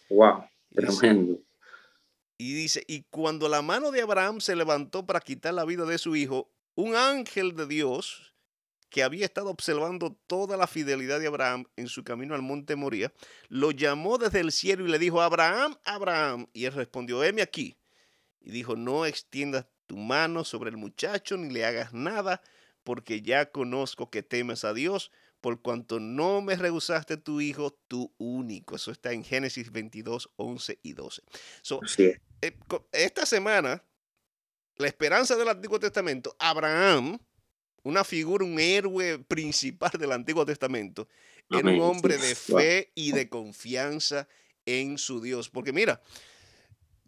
[0.09, 0.43] Wow,
[0.73, 1.39] tremendo.
[2.39, 5.99] Y dice, y cuando la mano de Abraham se levantó para quitar la vida de
[5.99, 8.33] su hijo, un ángel de Dios
[8.89, 13.13] que había estado observando toda la fidelidad de Abraham en su camino al monte Moría,
[13.47, 16.47] lo llamó desde el cielo y le dijo, Abraham, Abraham.
[16.51, 17.77] Y él respondió, heme aquí.
[18.41, 22.41] Y dijo, no extiendas tu mano sobre el muchacho ni le hagas nada,
[22.83, 25.11] porque ya conozco que temes a Dios,
[25.45, 28.77] por cuanto no me rehusaste tu hijo, tu único.
[28.77, 31.21] Eso está en Génesis 22, 11 y 12.
[31.61, 31.99] So, es.
[31.99, 32.57] eh,
[32.91, 33.83] esta semana,
[34.77, 37.19] la esperanza del Antiguo Testamento, Abraham,
[37.83, 41.07] una figura, un héroe principal del Antiguo Testamento,
[41.51, 42.27] era un Amén, hombre sí.
[42.27, 44.27] de fe y de confianza
[44.65, 45.51] en su Dios.
[45.51, 46.01] Porque mira,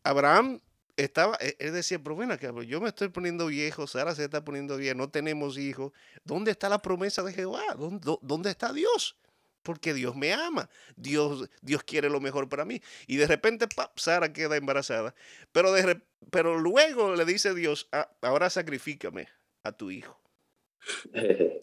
[0.04, 0.60] Abraham
[0.98, 4.78] estaba, él él decía, pero pues yo me estoy poniendo viejo, Sara se está poniendo
[4.78, 5.94] vieja, no tenemos hijos.
[6.24, 7.64] ¿Dónde está la promesa de Jehová?
[7.78, 9.16] ¿Dónde, dó- dónde está Dios?
[9.62, 12.82] Porque Dios me ama, Dios, Dios quiere lo mejor para mí.
[13.06, 13.98] Y de repente, ¡pap!
[13.98, 15.14] Sara queda embarazada.
[15.52, 19.28] Pero, de pero luego le dice Dios, "Ah, ahora sacrifícame
[19.64, 20.20] a tu hijo.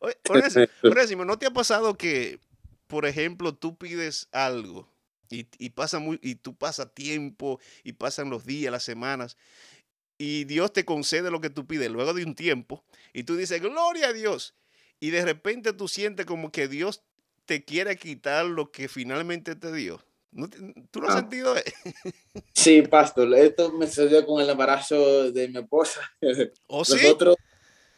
[0.82, 2.38] Onésimo, ¿no te ha pasado que,
[2.86, 4.88] por ejemplo, tú pides algo
[5.30, 9.36] y, y pasa muy, y tú pasas tiempo y pasan los días, las semanas,
[10.18, 13.60] y Dios te concede lo que tú pides luego de un tiempo, y tú dices,
[13.60, 14.54] gloria a Dios,
[15.00, 17.02] y de repente tú sientes como que Dios
[17.44, 20.02] te quiere quitar lo que finalmente te dio.
[20.32, 20.58] ¿No te-
[20.90, 21.18] ¿Tú no has Ah.
[21.20, 21.54] sentido?
[22.52, 26.00] Sí, pastor, esto me sucedió con el embarazo de mi esposa.
[26.66, 26.92] ¿O sí?
[27.02, 27.36] Nosotros,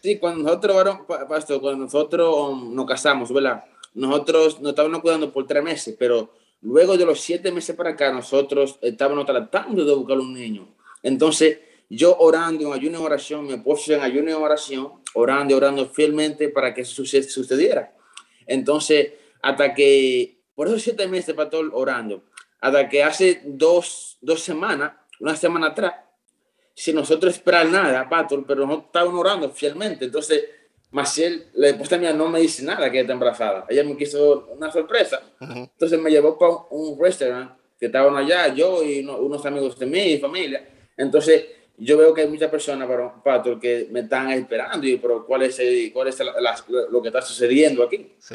[0.02, 3.64] sí, cuando nosotros, pastor, cuando nosotros nos casamos, ¿verdad?
[3.94, 8.12] Nosotros nos estábamos cuidando por tres meses, pero luego de los siete meses para acá,
[8.12, 10.74] nosotros estábamos tratando de buscar un niño.
[11.02, 15.56] Entonces, yo orando en ayuno y oración, mi esposo en ayuno y oración, orando y
[15.56, 17.94] orando fielmente para que eso suce- sucediera.
[18.46, 22.24] Entonces, hasta que, por esos siete meses, pastor, orando,
[22.60, 25.94] hasta que hace dos, dos semanas, una semana atrás,
[26.74, 30.04] sin nosotros esperar nada, Pastor, pero nosotros estábamos orando fielmente.
[30.04, 30.44] Entonces,
[30.90, 33.66] Maciel, la esposa mía, no me dice nada que está embarazada.
[33.68, 35.20] Ella me quiso una sorpresa.
[35.40, 35.52] Ujú.
[35.72, 39.86] Entonces me llevó para un restaurante que estaban allá, yo y uno- unos amigos de
[39.86, 40.66] mi familia.
[40.96, 41.44] Entonces,
[41.76, 42.88] yo veo que hay muchas personas,
[43.22, 44.84] Pastor, que me están esperando.
[44.86, 48.14] Y, pero, ¿cuál es, el- cuál es la- la- lo que está sucediendo aquí?
[48.18, 48.34] Sí.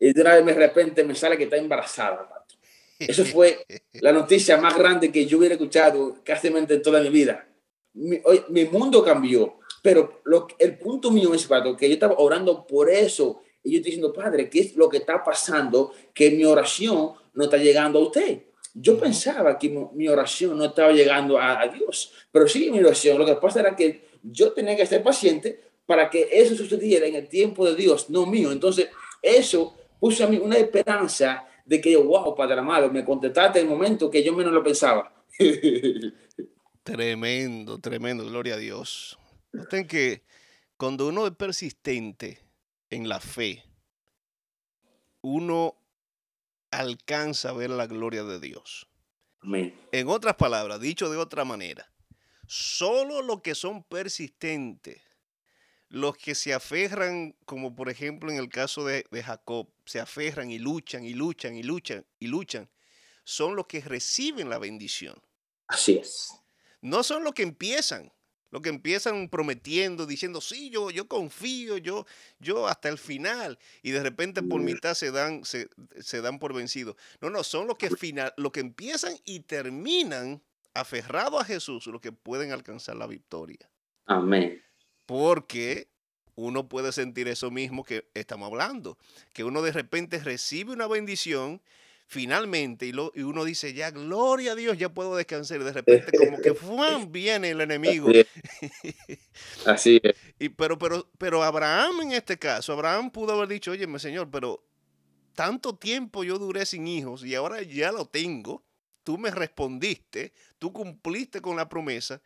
[0.00, 2.58] Y de una vez de repente me sale que está embarazada, Pastor.
[2.98, 3.64] Eso fue
[4.00, 7.46] la noticia más grande que yo hubiera escuchado casi en toda mi vida.
[7.92, 12.14] Mi, oye, mi mundo cambió, pero lo, el punto mío es, Pato, que yo estaba
[12.18, 13.42] orando por eso.
[13.62, 15.92] Y yo estoy diciendo, Padre, ¿qué es lo que está pasando?
[16.14, 18.42] Que mi oración no está llegando a usted.
[18.74, 23.18] Yo pensaba que mi, oración no estaba llegando a, a Dios, pero sí mi oración.
[23.18, 27.16] Lo que pasa era que yo tenía que ser paciente para que eso sucediera en
[27.16, 28.52] el tiempo de Dios, no mío.
[28.52, 28.88] Entonces,
[29.20, 33.70] eso puso a mí una esperanza de que wow, Padre amado, me contestaste en el
[33.70, 35.12] momento que yo menos lo pensaba.
[36.82, 39.19] Tremendo, tremendo, gloria a Dios.
[39.52, 40.24] Noten que
[40.76, 42.44] cuando uno es persistente
[42.88, 43.64] en la fe,
[45.22, 45.76] uno
[46.70, 48.88] alcanza a ver la gloria de Dios.
[49.40, 49.74] Amén.
[49.92, 51.90] En otras palabras, dicho de otra manera,
[52.46, 55.02] solo los que son persistentes,
[55.88, 60.50] los que se aferran, como por ejemplo en el caso de, de Jacob, se aferran
[60.50, 62.70] y luchan y luchan y luchan y luchan,
[63.24, 65.20] son los que reciben la bendición.
[65.66, 66.32] Así es.
[66.80, 68.12] No son los que empiezan,
[68.50, 72.06] los que empiezan prometiendo, diciendo, sí, yo, yo confío, yo,
[72.38, 74.64] yo hasta el final, y de repente por Mm.
[74.64, 75.68] mitad se dan, se,
[76.00, 76.96] se dan por vencidos.
[77.20, 80.42] No, no, son los que, final, los que empiezan y terminan
[80.74, 83.70] aferrados a Jesús, los que pueden alcanzar la victoria.
[84.06, 84.62] Amén.
[85.06, 85.88] Porque
[86.36, 88.96] uno puede sentir eso mismo que estamos hablando,
[89.32, 91.60] que uno de repente recibe una bendición
[92.10, 95.60] finalmente y, lo, y uno dice, ya, gloria a Dios, ya puedo descansar.
[95.60, 97.12] Y de repente como que ¡fuam!
[97.12, 98.10] viene el enemigo.
[99.64, 100.16] Así es.
[100.40, 104.66] Y, pero, pero, pero Abraham en este caso, Abraham pudo haber dicho, oye, Señor, pero
[105.36, 108.64] tanto tiempo yo duré sin hijos y ahora ya lo tengo.
[109.04, 112.20] Tú me respondiste, tú cumpliste con la promesa,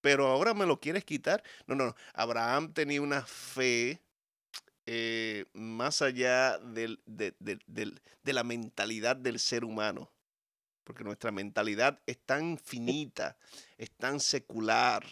[0.00, 1.42] pero ahora me lo quieres quitar.
[1.66, 1.94] No, no, no.
[2.14, 4.00] Abraham tenía una fe
[4.90, 10.10] eh, más allá del- de, de- del- de la mentalidad del ser humano.
[10.84, 13.36] porque nuestra mentalidad es tan finita,
[13.76, 15.04] es tan secular,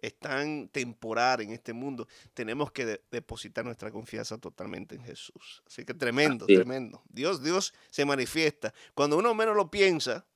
[0.00, 5.62] es tan temporal en este mundo, tenemos que de- depositar nuestra confianza totalmente en Jesús.
[5.66, 7.02] Así que tremendo, tremendo.
[7.10, 8.72] Dios, Dios se manifiesta.
[8.94, 10.26] Cuando uno menos lo piensa,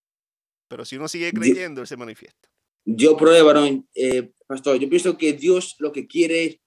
[0.68, 2.50] pero si uno sigue creyendo, Él se manifiesta.
[2.84, 3.54] Yo pruebo,
[3.94, 6.58] eh, pastor, yo pienso que Dios lo que quiere es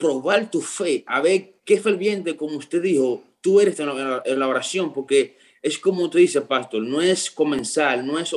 [0.00, 4.48] probar tu fe, a ver qué ferviente, como usted dijo, tú eres en la, la
[4.48, 8.34] oración, porque es como tú dices, pastor, no es comenzar, no es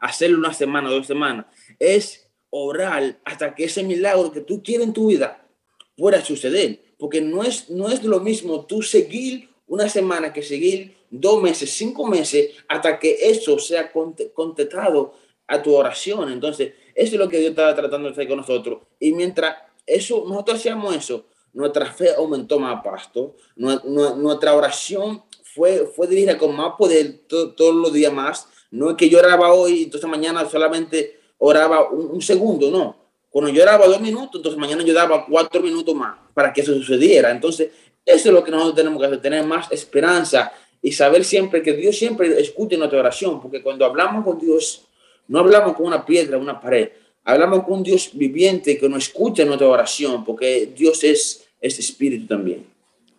[0.00, 1.46] hacerlo una semana, dos semanas,
[1.78, 5.48] es orar hasta que ese milagro que tú quieres en tu vida
[5.96, 10.94] pueda suceder, porque no es, no es lo mismo tú seguir una semana que seguir
[11.10, 15.14] dos meses, cinco meses, hasta que eso sea conte- contestado
[15.46, 16.30] a tu oración.
[16.32, 18.82] Entonces, eso es lo que Dios estaba tratando de hacer con nosotros.
[18.98, 19.56] Y mientras
[19.86, 23.34] eso, nosotros hacíamos eso, nuestra fe aumentó más, pastor.
[23.56, 28.48] Nue- nue- Nuestra oración fue, fue dirigida con más poder to- todos los días más.
[28.70, 32.96] No es que yo oraba hoy, entonces mañana solamente oraba un, un segundo, no.
[33.30, 36.72] Cuando yo oraba dos minutos, entonces mañana yo daba cuatro minutos más para que eso
[36.74, 37.30] sucediera.
[37.30, 37.70] Entonces,
[38.04, 41.72] eso es lo que nosotros tenemos que hacer, tener más esperanza y saber siempre que
[41.72, 44.84] Dios siempre escuche nuestra oración, porque cuando hablamos con Dios,
[45.28, 46.90] no hablamos con una piedra, una pared,
[47.24, 52.26] hablamos con un Dios viviente que nos escucha nuestra oración, porque Dios es, es espíritu
[52.26, 52.66] también.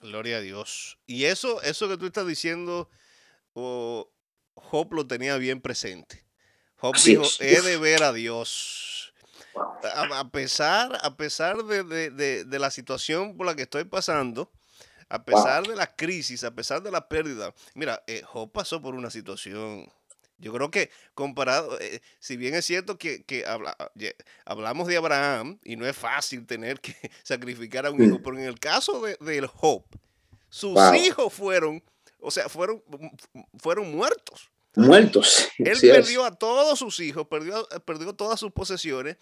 [0.01, 0.97] Gloria a Dios.
[1.07, 2.89] Y eso, eso que tú estás diciendo,
[3.53, 4.09] oh,
[4.53, 6.23] Job lo tenía bien presente.
[6.77, 7.41] Job Así dijo, es.
[7.41, 9.13] he de ver a Dios.
[9.53, 9.63] Wow.
[9.83, 13.85] A, a pesar, a pesar de, de- de- de la situación por la que estoy
[13.85, 14.51] pasando,
[15.09, 17.53] a pesar de la crisis, a pesar de la pérdida.
[17.73, 19.89] Mira, eh, Job pasó por una situación.
[20.37, 24.15] Yo creo que comparado, eh, si bien es cierto que, que habla- ye-
[24.45, 28.03] hablamos de Abraham y no es fácil tener que sacrificar a un Mm.
[28.03, 29.83] hijo, pero en el caso de, del Job,
[30.49, 30.93] sus Wow.
[30.95, 31.81] hijos fueron,
[32.19, 32.83] o sea, fueron,
[33.57, 34.49] fueron muertos.
[34.75, 35.47] Muertos.
[35.57, 35.81] Él es.
[35.81, 39.15] perdió a todos sus hijos, perdió, perdió todas sus posesiones,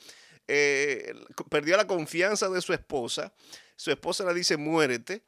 [0.47, 1.13] eh,
[1.49, 3.31] perdió la confianza de su esposa.
[3.75, 5.21] Su esposa le dice, muérete.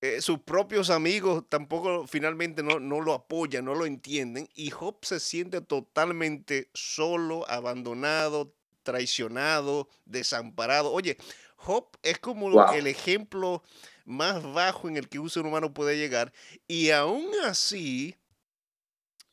[0.00, 4.48] Eh, sus propios amigos tampoco finalmente no, no lo apoyan, no lo entienden.
[4.54, 10.92] Y Job se siente totalmente solo, abandonado, traicionado, desamparado.
[10.92, 11.16] Oye,
[11.56, 12.74] Job es como Wow.
[12.74, 13.62] el ejemplo
[14.04, 16.32] más bajo en el que un ser humano puede llegar.
[16.68, 18.16] Y aún así,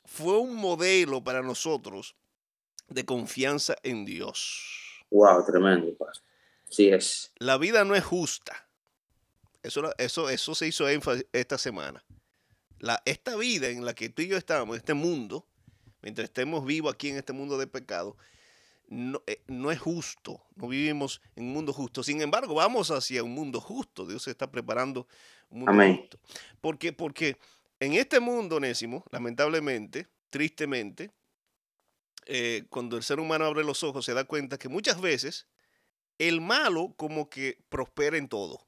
[0.04, 2.16] fue un modelo para nosotros
[2.88, 5.04] de confianza en Dios.
[5.10, 6.24] Wow, tremendo, pastor.
[6.68, 7.32] Sí es.
[7.38, 8.65] La vida no es justa.
[9.66, 12.04] Eso, eso, eso se hizo énfasis esta semana.
[12.78, 15.46] La, esta vida en la que tú y yo estamos, este mundo,
[16.02, 18.16] mientras estemos vivos aquí en este mundo de pecado,
[18.88, 20.40] no, eh, no es justo.
[20.54, 22.02] No vivimos en un mundo justo.
[22.02, 24.06] Sin embargo, vamos hacia un mundo justo.
[24.06, 25.08] Dios se está preparando
[25.50, 25.96] un mundo Amén.
[25.96, 26.18] justo.
[26.60, 27.36] Porque, porque
[27.80, 31.10] en este mundo, Onésimo, lamentablemente, tristemente,
[32.26, 35.46] eh, cuando el ser humano abre los ojos, se da cuenta que muchas veces
[36.18, 38.65] el malo como que prospera en todo.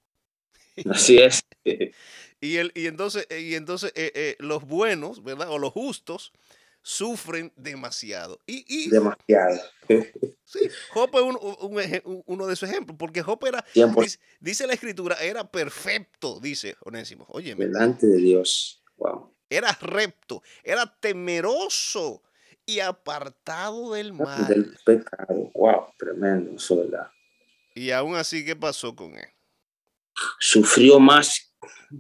[0.91, 1.41] Así es.
[2.41, 5.49] Y, el, y entonces, eh, y entonces eh, eh, los buenos, ¿verdad?
[5.51, 6.33] O los justos
[6.83, 8.39] sufren demasiado.
[8.47, 9.61] Y, y Demasiado.
[10.45, 10.61] sí,
[10.91, 14.21] Job es un- un eje- un- uno de esos ejemplos, porque Job era, 100% dice,
[14.39, 17.27] dice la escritura, era perfecto, dice Onésimo.
[17.31, 18.85] Oye, delante de Dios.
[18.99, 19.35] Wow.
[19.51, 22.23] era recto, era temeroso
[22.67, 24.47] y apartado del mal.
[24.47, 25.51] Del pecado.
[25.55, 26.53] Wow, tremendo.
[26.57, 27.11] Eso es verdad.
[27.75, 29.27] Y aún así, ¿qué pasó con él?
[30.39, 31.55] Sufrió más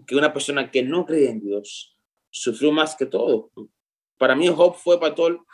[0.06, 1.96] que una persona que no cree en Dios.
[2.30, 3.50] Sufrió más que todo.
[4.18, 5.44] Para mí, Job fue, pastor,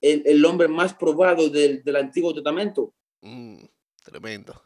[0.00, 2.94] el, el hombre más probado del, del Antiguo Testamento.
[3.20, 3.64] Mm,
[4.02, 4.60] tremendo.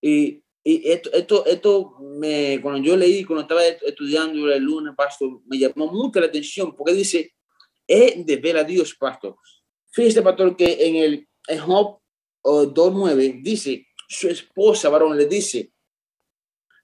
[0.00, 4.94] Y, y esto, esto, esto me, cuando yo leí, cuando estaba est- estudiando el lunes,
[4.96, 7.32] pastor, me llamó mucho la atención porque dice,
[7.86, 9.36] es de ver a Dios, pastor.
[9.90, 12.00] Fíjese, pastor, que en el en Job
[12.42, 15.72] oh, 2.9 dice, su esposa, varón, le dice,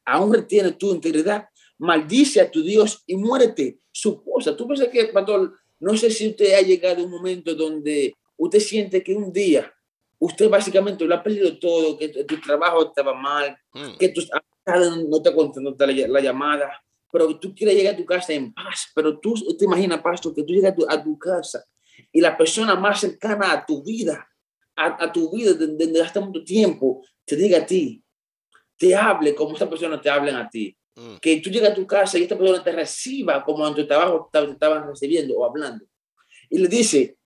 [0.04, 1.48] aún retiene tu integridad,
[1.78, 4.56] maldice a tu Dios y muérete, su esposa.
[4.56, 8.60] Tú piensas que, pastor, no sé si usted ha llegado a un momento donde usted
[8.60, 9.72] siente que un día
[10.18, 14.30] usted básicamente lo ha perdido todo, que tu, tu trabajo estaba mal, Mm, que tus
[15.08, 16.82] no te contestan la, la llamada,
[17.12, 20.44] pero tú quieres llegar a tu casa en paz, pero tú te imaginas, pastor, que
[20.44, 21.64] tú llegas a tu, a tu casa
[22.12, 24.26] y la persona más cercana a tu vida,
[24.76, 28.03] a, a tu vida desde, desde hace mucho tiempo, te diga a ti,
[28.76, 31.16] te hable como esta persona te hablen a ti, mm.
[31.20, 34.28] que tú llegas a tu casa y esta persona te reciba como en tu trabajo
[34.32, 35.84] te, te estaban recibiendo o hablando.
[36.50, 37.16] Y le dice,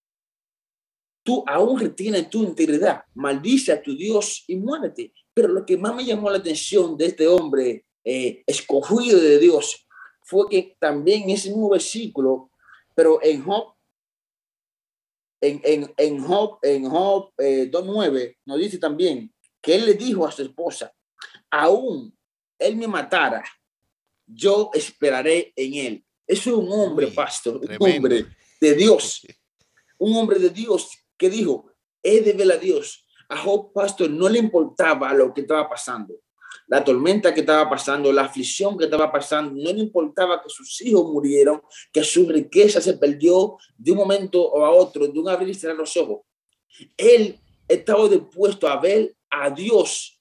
[1.22, 5.12] tú aún retienes tu integridad, maldice a tu Dios y muérete.
[5.34, 9.86] Pero lo que más me llamó la atención de este hombre eh, escogido de Dios
[10.22, 12.50] fue que también en ese mismo versículo,
[12.94, 13.74] pero en Job
[15.40, 20.26] en, en, en Job, en Job eh, 2.9 nos dice también que él le dijo
[20.26, 20.92] a su esposa,
[21.50, 22.16] aún
[22.58, 23.44] él me matara,
[24.26, 26.04] yo esperaré en él.
[26.26, 28.26] Es un hombre, Uy, pastor, un hombre
[28.60, 29.26] de Dios,
[29.98, 31.72] un hombre de Dios que dijo,
[32.02, 33.04] he de ver a Dios.
[33.30, 36.14] A Job, pastor, no le importaba lo que estaba pasando,
[36.66, 40.80] la tormenta que estaba pasando, la aflicción que estaba pasando, no le importaba que sus
[40.82, 45.50] hijos murieron, que su riqueza se perdió de un momento a otro, de un abrir
[45.50, 46.20] y cerrar los ojos.
[46.96, 50.17] Él estaba dispuesto a ver a Dios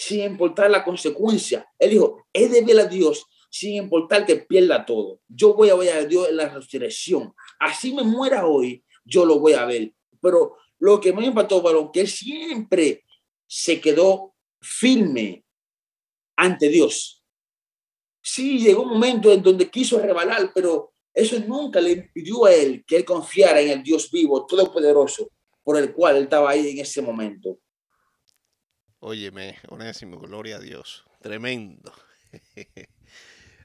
[0.00, 1.70] sin importar la consecuencia.
[1.78, 5.20] Él dijo, he de ver a Dios sin importar que pierda todo.
[5.28, 7.34] Yo voy a ver a Dios en la resurrección.
[7.58, 9.92] Así me muera hoy, yo lo voy a ver.
[10.22, 13.04] Pero lo que me impactó, varón, que siempre
[13.46, 15.44] se quedó firme
[16.34, 17.22] ante Dios.
[18.22, 22.84] Sí, llegó un momento en donde quiso rebalar, pero eso nunca le impidió a él
[22.86, 25.30] que él confiara en el Dios vivo, todopoderoso,
[25.62, 27.58] por el cual él estaba ahí en ese momento.
[29.00, 31.04] Óyeme, Onésimo, gloria a Dios.
[31.22, 31.92] Tremendo.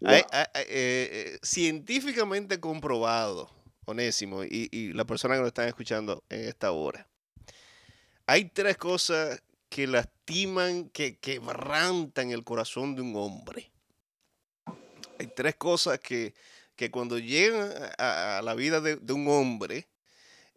[0.05, 3.49] Hay- eh, eh, científicamente comprobado,
[3.85, 7.07] Onésimo, y, y la persona que lo están escuchando en esta hora.
[8.27, 13.71] Hay tres cosas que lastiman, que quebrantan el corazón de un hombre.
[15.19, 16.33] Hay tres cosas que,
[16.75, 19.87] que cuando llegan a, a la vida de, de un hombre,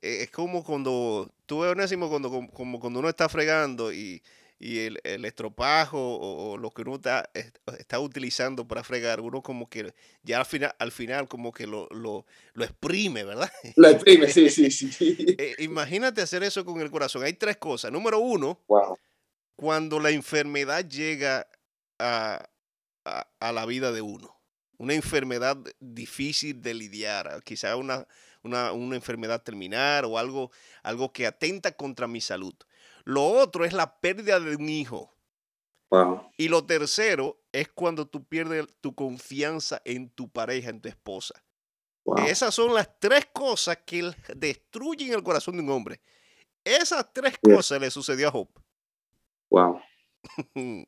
[0.02, 4.22] eh, es como cuando, tú ves, Onésimo, cuando, como, como cuando uno está fregando y,
[4.58, 9.20] y el, el estropajo o, o lo que uno está, est- está utilizando para fregar,
[9.20, 13.50] uno como que ya al final, al final como que lo, lo, lo exprime, ¿verdad?
[13.76, 14.90] Lo exprime, sí, sí, sí.
[15.38, 17.22] Eh, imagínate hacer eso con el corazón.
[17.22, 17.92] Hay tres cosas.
[17.92, 18.98] Número uno, Wow.
[19.56, 21.48] cuando la enfermedad llega
[21.98, 22.48] a,
[23.04, 24.36] a- a la vida de uno.
[24.78, 28.06] Una enfermedad difícil de lidiar, quizá una,
[28.42, 30.52] una, una enfermedad terminal o algo,
[30.82, 32.54] algo que atenta contra mi salud.
[33.08, 35.10] Lo otro es la pérdida de un hijo.
[35.90, 36.30] Wow.
[36.36, 41.42] Y lo tercero es cuando tú pierdes tu confianza en tu pareja, en tu esposa.
[42.04, 42.26] Wow.
[42.26, 46.02] Esas son las tres cosas que destruyen el corazón de un hombre.
[46.62, 48.48] Esas tres cosas le sucedió a Job.
[49.48, 49.80] wow.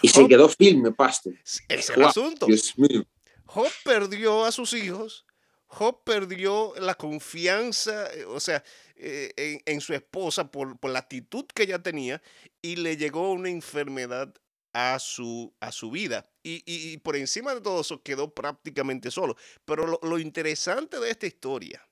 [0.00, 1.34] Y se quedó firme, pastor.
[1.68, 2.46] Es el Wow, asunto.
[2.46, 3.04] Dios mío.
[3.44, 5.26] Job perdió a sus hijos.
[5.72, 8.62] Job perdió la confianza, eh, o sea,
[8.96, 12.20] eh, en, en su esposa por, por la actitud que ella tenía
[12.60, 14.34] y le llegó una enfermedad
[14.74, 16.28] a su, a su vida.
[16.42, 19.34] Y, y- y por encima de todo eso quedó prácticamente solo.
[19.64, 21.86] Pero lo, lo interesante de esta historia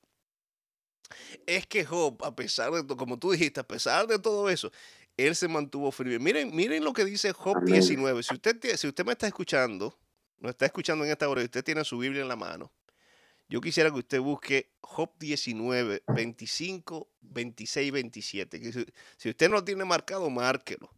[1.45, 4.71] es que Job, a pesar de todo, como tú dijiste, a pesar de todo eso,
[5.17, 6.19] él se mantuvo firme.
[6.19, 7.73] Miren, miren lo que dice Job Amén.
[7.73, 8.23] 19.
[8.23, 9.97] Si usted, si usted me está escuchando,
[10.39, 12.71] nos está escuchando en esta hora y usted tiene su Biblia en la mano,
[13.51, 18.61] yo quisiera que usted busque Job 19, 25, 26, 27.
[18.61, 18.71] Que
[19.17, 20.89] si, usted no lo tiene marcado, márquelo.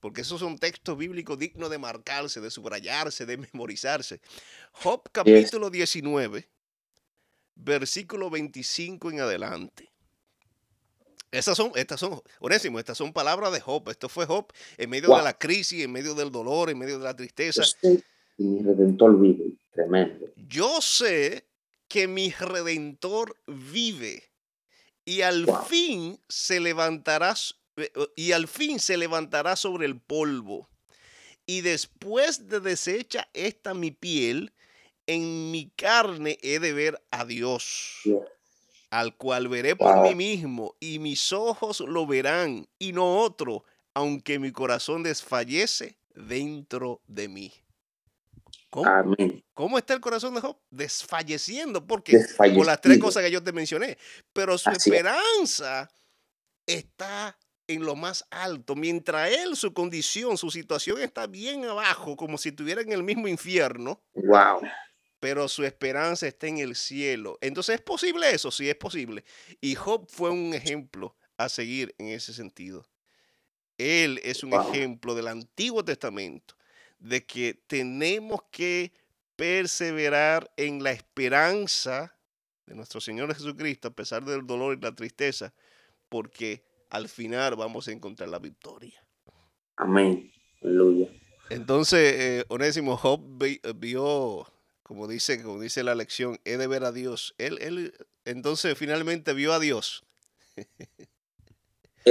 [0.00, 4.22] Porque esos son textos bíblicos dignos de marcarse, de subrayarse, de memorizarse.
[4.72, 6.48] Job capítulo 19,
[7.56, 9.90] versículo 25 en adelante.
[11.30, 13.86] Esas son, estas son, Onésimo, estas son palabras de Job.
[13.90, 17.04] Esto fue Job en medio de la crisis, en medio del dolor, en medio de
[17.04, 17.60] la tristeza.
[17.60, 18.02] Yo sé
[18.38, 19.52] mi redentor vive.
[19.72, 20.26] Tremendo.
[20.48, 21.47] Yo sé
[21.88, 24.24] que mi redentor vive
[25.04, 25.64] y al Wow.
[25.68, 27.34] fin se levantará
[27.76, 30.68] eh, y al fin se levantará sobre el polvo.
[31.46, 34.52] Y después de deshecha esta mi piel,
[35.06, 38.18] en mi carne he de ver a Dios,
[38.90, 40.02] al cual veré por Wow.
[40.02, 43.64] mí mismo, y mis ojos lo verán, y no otro,
[43.94, 47.52] aunque mi corazón desfallece dentro de mí.
[48.70, 48.92] ¿Cómo?
[48.92, 49.42] Amén.
[49.58, 50.56] ¿Cómo está el corazón de Job?
[50.70, 51.84] Desfalleciendo.
[51.84, 52.16] ¿Por qué?
[52.54, 53.98] Por las tres cosas que yo te mencioné.
[54.32, 54.86] Pero su Así es.
[54.86, 55.90] esperanza
[56.64, 57.36] está
[57.66, 58.76] en lo más alto.
[58.76, 63.26] Mientras él, su condición, su situación está bien abajo, como si estuviera en el mismo
[63.26, 64.60] infierno, Wow.
[65.18, 67.36] pero su esperanza está en el cielo.
[67.40, 68.52] Entonces, ¿es posible eso?
[68.52, 69.24] Sí, es posible.
[69.60, 72.88] Y Job fue un ejemplo a seguir en ese sentido.
[73.76, 74.70] Él es un Wow.
[74.72, 76.54] ejemplo del Antiguo Testamento
[77.00, 78.92] de que tenemos que
[79.38, 82.12] perseverar en la esperanza
[82.66, 85.54] de nuestro Señor Jesucristo a pesar del dolor y la tristeza,
[86.08, 89.00] porque al final vamos a encontrar la victoria.
[89.76, 90.32] Amén.
[90.60, 91.08] Aleluya.
[91.50, 94.44] Entonces, eh, Onésimo Job eh, vio,
[94.82, 97.36] como dice, como dice la lección, he de ver a Dios.
[97.38, 100.04] Él, él entonces finalmente vio a Dios.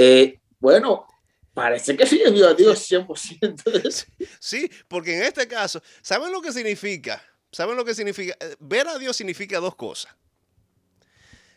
[0.00, 1.08] Eh, bueno,
[1.62, 4.06] parece que sí a Dios 100% de eso.
[4.40, 7.22] Sí, porque en este caso, ¿saben lo que significa?
[7.52, 8.36] ¿Saben lo que significa?
[8.40, 10.14] Eh, Ver a Dios significa dos cosas.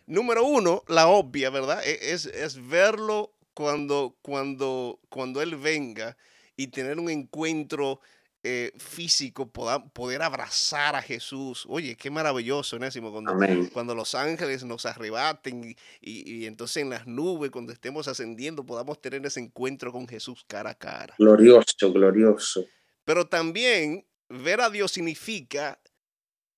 [0.05, 1.81] número uno, la obvia, ¿verdad?
[1.85, 6.17] E- Es, es verlo cuando, cuando, cuando Él venga
[6.55, 7.99] y tener un encuentro
[8.43, 11.65] eh, físico, poda- poder abrazar a Jesús.
[11.69, 13.69] Oye, qué maravilloso, Onésimo, cuando, Amén.
[13.71, 18.65] cuando los ángeles nos arrebaten y, y- y entonces en las nubes, cuando estemos ascendiendo,
[18.65, 21.13] podamos tener ese encuentro con Jesús cara a cara.
[21.19, 22.65] Glorioso, glorioso.
[23.05, 25.79] Pero también ver a Dios significa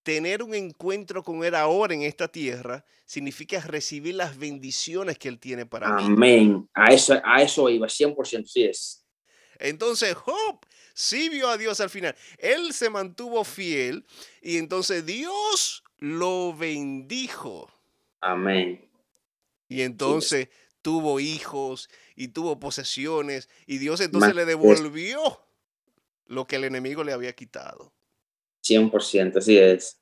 [0.03, 5.39] tener un encuentro con Él ahora en esta tierra, significa recibir las bendiciones que Él
[5.39, 6.03] tiene para mí.
[6.05, 6.69] Amén.
[6.73, 9.05] A eso, a eso iba, 100%, sí es.
[9.59, 10.59] Entonces Job
[10.93, 12.15] sí vio a Dios al final.
[12.37, 14.05] Él se mantuvo fiel
[14.41, 17.71] y entonces Dios lo bendijo.
[18.21, 18.89] Amén.
[19.67, 20.49] Y entonces
[20.81, 25.19] tuvo hijos y tuvo posesiones y Dios entonces Más le devolvió
[26.27, 27.91] lo que el enemigo le había quitado.
[28.63, 29.99] 100%, así es.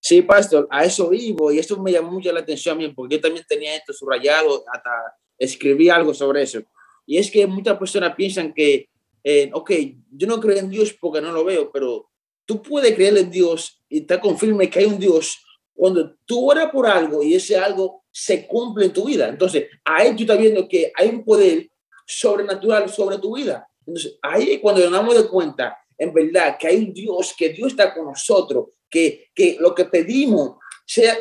[0.00, 3.16] Sí, pastor, a eso vivo y esto me llamó mucho la atención a mí porque
[3.16, 4.90] yo también tenía esto subrayado, hasta
[5.38, 6.60] escribí algo sobre eso.
[7.06, 8.88] Y es que muchas personas piensan que,
[9.24, 9.70] eh, ok,
[10.12, 12.10] yo no creo en Dios porque no lo veo, pero
[12.44, 16.70] tú puedes creer en Dios y estar confirme que hay un Dios cuando tú oras
[16.70, 19.28] por algo y ese algo se cumple en tu vida.
[19.28, 21.70] Entonces, ahí tú estás viendo que hay un poder
[22.06, 23.66] sobrenatural sobre tu vida.
[23.86, 27.68] Entonces, ahí cuando nos damos de cuenta, en verdad, que hay un Dios, que Dios
[27.72, 31.16] está con nosotros, que, que lo que pedimos sea,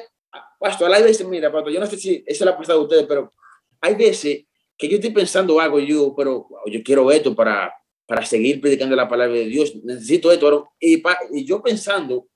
[0.59, 3.05] pastor, hay veces, mira, pastor, yo no sé si eso le ha pasado a ustedes,
[3.07, 3.31] pero
[3.79, 4.45] hay veces
[4.77, 7.73] que yo estoy pensando algo, yo, pero yo quiero esto para,
[8.13, 12.27] para seguir predicando la palabra de Dios, necesito esto, y, pa- y yo pensando,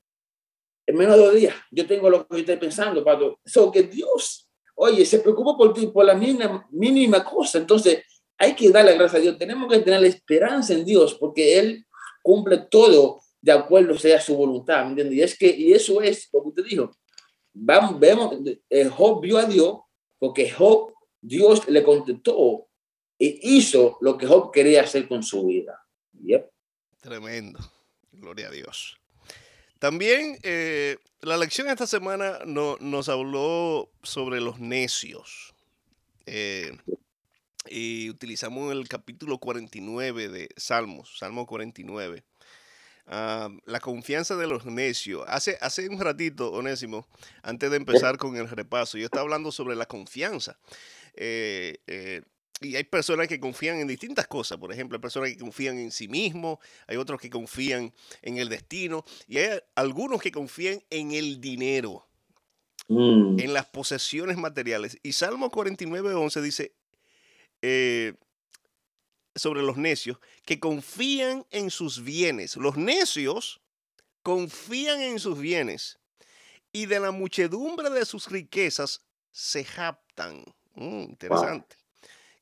[0.88, 3.84] en menos de dos días, yo tengo lo que yo estoy pensando, pastor, so que
[3.84, 8.04] Dios, oye, se preocupa por ti, por la mínima, mínima cosa, entonces
[8.40, 11.86] hay que darle gracias a Dios, tenemos que tener la esperanza en Dios, porque Él
[12.24, 15.16] cumple todo de acuerdo sea su voluntad, ¿me entiendes?
[15.16, 16.92] Y, es que, y eso es lo que usted dijo,
[17.54, 18.36] Vamos, vemos,
[18.68, 19.78] eh, Job vio a Dios,
[20.18, 22.66] porque Job, Dios le contestó
[23.20, 25.86] e hizo lo que Job quería hacer con su vida.
[26.24, 26.49] Yep.
[27.01, 27.59] Tremendo.
[28.11, 28.97] Gloria a Dios.
[29.80, 35.53] También eh, la lección esta semana no- nos habló sobre los necios.
[36.26, 36.76] Eh,
[37.70, 42.24] y utilizamos el capítulo 49 de Salmos, Salmo 49.
[43.07, 45.24] Ah, la confianza de los necios.
[45.28, 47.07] Hace, hace un ratito, Onésimo,
[47.41, 50.57] antes de empezar con el repaso, yo estaba hablando sobre la confianza.
[51.13, 52.22] Eh, eh,
[52.62, 54.58] y hay personas que confían en distintas cosas.
[54.58, 58.49] Por ejemplo, hay personas que confían en sí mismos, hay otros que confían en el
[58.49, 62.08] destino y hay algunos que confían en el dinero,
[62.88, 64.97] Mm, en las posesiones materiales.
[65.03, 66.76] Y Salmo 49, 11 dice
[67.62, 68.14] eh,
[69.36, 72.55] sobre los necios que confían en sus bienes.
[72.55, 73.62] Los necios
[74.24, 75.99] confían en sus bienes
[76.72, 80.43] y de la muchedumbre de sus riquezas se japtan.
[80.76, 81.76] Mm, interesante.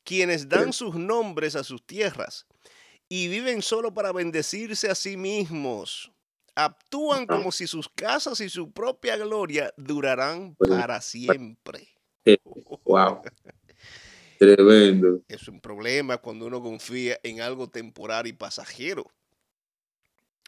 [0.05, 2.45] Quienes dan sus nombres a sus tierras
[3.09, 6.11] y viven solo para bendecirse a sí mismos.
[6.55, 11.89] Actúan como si sus casas y su propia gloria durarán Pues, para siempre.
[12.85, 13.21] wow.
[14.39, 15.21] Tremendo.
[15.27, 19.11] Es un problema cuando uno confía en algo temporal y pasajero.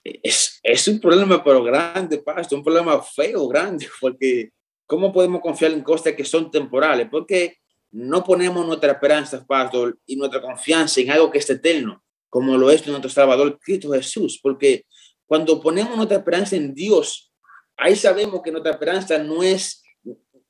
[0.03, 4.51] Es, es un problema, pero grande, pastor, un problema feo, grande, porque
[4.86, 7.08] ¿cómo podemos confiar en cosas que son temporales?
[7.10, 7.58] Porque
[7.98, 12.70] no ponemos nuestra esperanza, pastor, y nuestra confianza en algo que es eterno, como lo
[12.70, 14.86] es nuestro Salvador Cristo Jesús, porque
[15.26, 17.34] cuando ponemos nuestra esperanza en Dios,
[17.76, 19.82] ahí sabemos que nuestra esperanza no es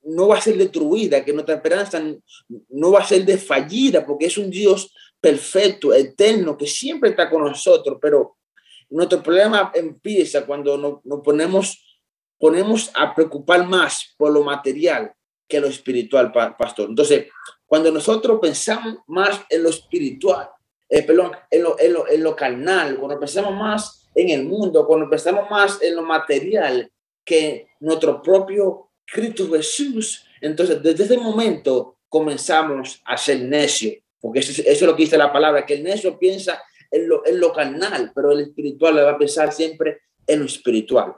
[0.02, 2.02] no va a ser destruida, que nuestra esperanza
[2.68, 7.44] no va a ser desfallida, porque es un Dios perfecto, eterno, que siempre está con
[7.44, 8.36] nosotros, pero
[8.90, 12.00] nuestro problema empieza cuando nos, ponemos,
[12.38, 15.12] ponemos a preocupar más por lo material
[15.48, 16.88] que lo espiritual, pa- pastor.
[16.90, 17.26] Entonces,
[17.66, 20.48] cuando nosotros pensamos más en lo espiritual,
[20.88, 24.86] eh, perdón, en lo, en, lo, en lo carnal, cuando pensamos más en el mundo,
[24.86, 26.90] cuando pensamos más en lo material
[27.24, 34.52] que nuestro propio Cristo Jesús, entonces desde ese momento comenzamos a ser necios, porque eso,
[34.52, 37.38] es- eso es lo que dice la palabra, que el necio piensa en lo, en
[37.38, 41.14] lo carnal, pero el espiritual le va a pensar siempre en lo espiritual.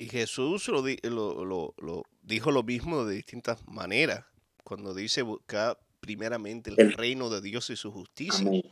[0.00, 4.24] Y Jesús lo, di- lo- lo- lo- dijo lo mismo de distintas maneras,
[4.64, 8.48] cuando dice buscar primeramente el reino de Dios y su justicia.
[8.48, 8.62] Amén.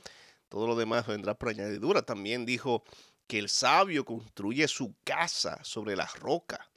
[0.48, 2.00] Todo lo demás vendrá por añadidura.
[2.00, 2.82] También dijo
[3.26, 6.70] que el sabio construye su casa sobre la roca,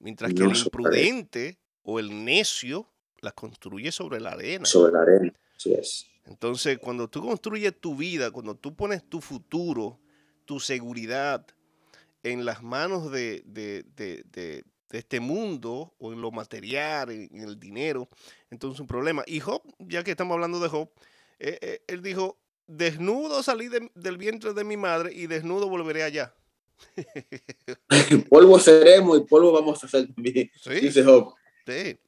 [0.00, 4.66] mientras que el imprudente o el necio la construye sobre la arena.
[4.66, 6.06] Sobre la arena, así es.
[6.26, 9.98] Entonces, cuando tú construyes tu vida, cuando tú pones tu futuro,
[10.44, 11.46] tu seguridad
[12.22, 17.58] en las manos de, de- de- de- este mundo o en lo material, en, el
[17.58, 18.08] dinero,
[18.50, 19.24] entonces un problema.
[19.26, 20.90] Y Job, ya que estamos hablando de Job,
[21.38, 26.34] eh, eh, él dijo, desnudo salí del vientre de mi madre y desnudo volveré allá.
[28.28, 30.50] polvo seremos y polvo vamos a ser también,
[30.80, 31.34] dice Job.
[31.66, 31.98] Sí.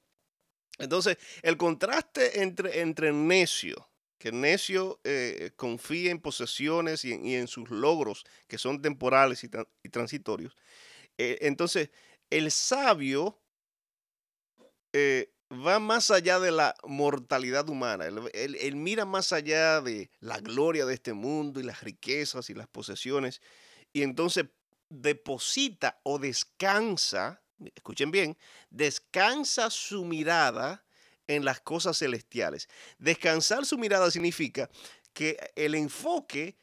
[0.79, 3.89] Entonces, el contraste entre, entre necio,
[4.19, 10.57] que necio eh, confía en posesiones y en, sus logros que son temporales y, transitorios.
[11.19, 11.91] Eh, entonces,
[12.31, 13.41] el sabio
[14.93, 18.07] eh, va más allá de la mortalidad humana.
[18.33, 22.69] él, mira más allá de la gloria de este mundo y las riquezas y las
[22.69, 23.41] posesiones.
[23.93, 24.47] Y entonces
[24.89, 27.43] deposita o descansa,
[27.75, 28.37] escuchen bien,
[28.71, 30.84] descansa su mirada
[31.27, 32.68] en las cosas celestiales.
[32.99, 34.68] Descansar su mirada significa
[35.12, 36.57] que el enfoque,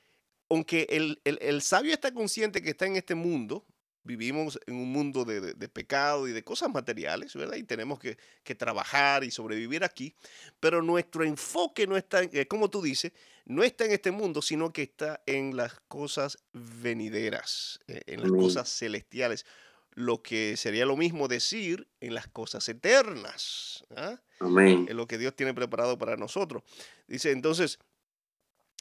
[0.50, 3.66] aunque el, sabio está consciente que está en este mundo,
[4.04, 7.56] vivimos en un mundo de, pecado y de cosas materiales, ¿verdad?
[7.56, 8.18] Y tenemos que,
[8.56, 10.14] trabajar y sobrevivir aquí,
[10.60, 13.14] pero nuestro enfoque no está, eh, como tú dices,
[13.46, 18.32] no está en este mundo, sino que está en las cosas venideras, eh, en las
[18.32, 19.46] cosas celestiales,
[19.94, 23.86] lo que sería lo mismo decir en las cosas eternas.
[23.96, 24.20] ¿ah?
[24.40, 24.86] Amén.
[24.90, 26.64] En lo que Dios tiene preparado para nosotros.
[27.08, 27.80] Dice entonces,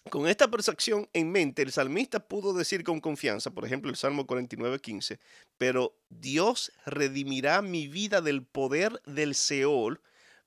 [0.09, 4.27] con esta percepción en mente, el salmista pudo decir con confianza, por ejemplo, el Salmo
[4.27, 5.21] 49, 15,
[5.59, 10.01] pero Dios redimirá mi vida del poder del Seol,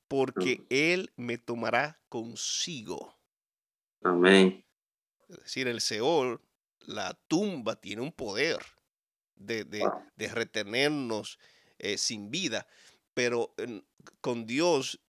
[0.08, 3.16] porque Él me tomará consigo.
[4.02, 4.66] Amén.
[5.30, 6.42] Es decir, el Seol,
[6.80, 8.60] la tumba, tiene un poder
[9.36, 9.84] de,
[10.18, 11.40] retenernos
[11.80, 12.68] eh, sin vida,
[13.14, 13.54] pero
[14.22, 15.00] con Dios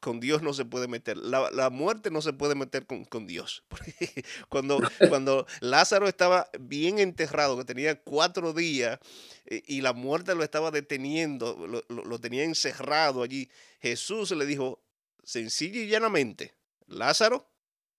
[0.00, 1.16] con Dios no se puede meter.
[1.16, 3.64] La, muerte no se puede meter con, Dios.
[4.48, 8.98] cuando, cuando Lázaro estaba bien enterrado, que tenía cuatro días,
[9.46, 13.50] eh, y la muerte lo estaba deteniendo, lo, tenía encerrado allí,
[13.80, 14.82] Jesús le dijo
[15.24, 16.54] sencillo y llanamente,
[16.86, 17.50] Lázaro,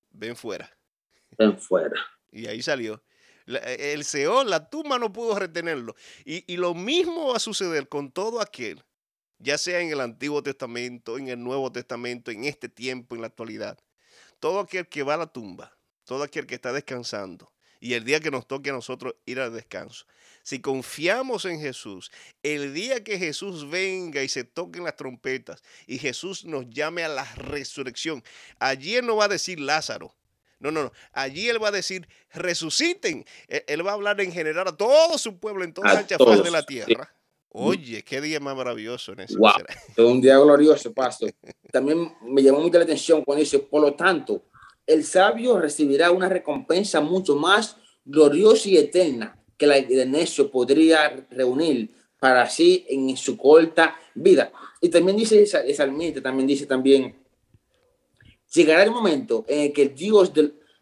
[0.10, 0.76] ven fuera.
[1.38, 2.00] Ven fuera.
[2.32, 3.04] Y ahí salió.
[3.50, 5.96] E, el Seol, la tumba no pudo retenerlo.
[6.26, 8.84] Y, lo mismo va a suceder con todo aquel
[9.40, 13.28] ya sea en el Antiguo Testamento, en el Nuevo Testamento, en este tiempo, en la
[13.28, 13.80] actualidad.
[14.40, 18.20] Todo aquel que va a la tumba, todo aquel que está descansando, y el día
[18.20, 20.06] que nos toque a nosotros ir al descanso.
[20.44, 22.12] Si confiamos en Jesús,
[22.44, 27.10] el día que Jesús venga y se toquen las trompetas y Jesús nos llame a
[27.10, 28.24] la resurrección,
[28.60, 30.14] allí no va a decir Lázaro.
[30.60, 30.92] No, no, no.
[31.14, 33.26] Allí Él va a decir resuciten.
[33.48, 36.44] E, él va a hablar en general a todo su pueblo en toda la faz
[36.44, 37.14] de la tierra.
[37.52, 39.36] Oye, qué día más maravilloso en ese.
[39.38, 39.54] Wow,
[40.10, 41.32] un día glorioso, pastor.
[41.72, 44.44] También me llamó mucho la atención cuando dice, por lo tanto,
[44.86, 51.28] el sabio recibirá una recompensa mucho más gloriosa y eterna que la del necio podría
[51.32, 54.52] reunir para sí en su corta vida.
[54.82, 57.16] Y también dice esa salmista, también dice también,
[58.54, 60.32] llegará el momento en el que Dios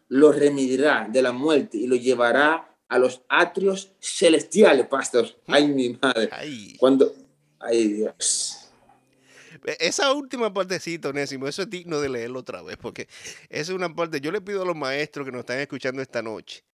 [0.08, 5.28] lo remitirá de la muerte y lo llevará a los atrios celestiales, pastor.
[5.46, 6.30] Ay, mi madre.
[6.78, 7.14] Cuando,
[7.60, 8.70] ay, Dios.
[9.64, 13.08] E, esa última partecita, Onésimo, eso es digno de leerlo otra vez, porque
[13.50, 16.22] esa es una parte, yo le pido a los maestros que nos están escuchando esta
[16.22, 16.64] noche,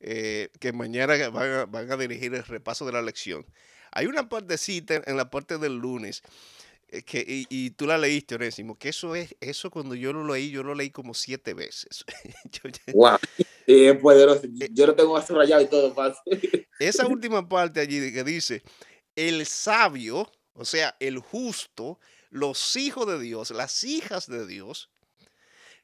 [0.00, 3.44] eh, que mañana van a, dirigir el repaso de la lección.
[3.90, 6.22] Hay una partecita en la parte del lunes
[6.88, 10.62] que, y, tú la leíste, Onésimo, que eso es, eso cuando yo lo leí, yo
[10.62, 12.04] lo leí como siete veces.
[12.94, 13.18] wow,
[13.66, 14.42] es poderoso.
[14.44, 15.94] Eh yo lo tengo rayado y todo.
[16.78, 18.62] esa última parte allí que dice,
[19.16, 21.98] el sabio, o sea, el justo,
[22.30, 24.90] los hijos de Dios, las hijas de Dios,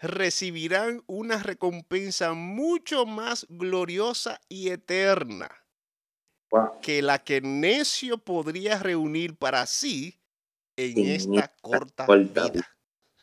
[0.00, 5.50] recibirán una recompensa mucho más gloriosa y eterna
[6.82, 10.20] que la que necio podría reunir para sí
[10.76, 12.68] en, esta, corta, vida.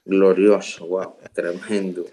[0.04, 2.06] Glorioso, wow, tremendo.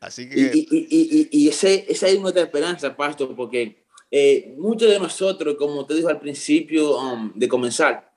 [0.00, 0.40] Así que...
[0.40, 5.56] Y, y, y, y ese, esa es nuestra esperanza, Pastor, porque eh, muchos de nosotros,
[5.56, 8.10] como te dijo al principio um, de comenzar,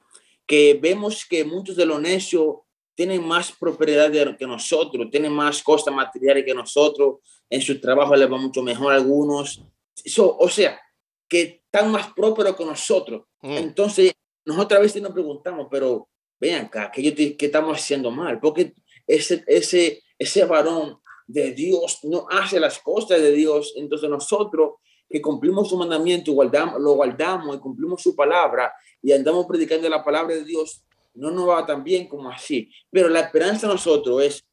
[0.45, 2.58] que vemos que muchos de los necios
[2.95, 7.18] tienen más propiedad que nosotros, tienen más cosas materiales que nosotros,
[7.49, 9.64] en su trabajo les va mucho mejor a algunos.
[10.04, 10.80] Eso, o sea,
[11.28, 13.24] que están más prósperos que nosotros.
[13.41, 13.58] Mm.
[13.58, 14.14] Entonces,
[14.45, 16.08] nosotros a veces nos preguntamos, pero
[16.44, 18.74] ven acá, que, yo que estamos haciendo mal, porque
[19.08, 24.74] ese, ese, ese varón de Dios no hace las cosas de Dios, entonces nosotros
[25.10, 30.04] que cumplimos su mandamiento guardamos, lo guardamos y cumplimos su palabra y andamos predicando la
[30.04, 30.84] palabra de Dios,
[31.14, 32.70] no nos va tan bien como así.
[32.89, 34.44] Pero la esperanza de nosotros es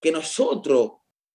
[0.00, 0.92] que nosotros,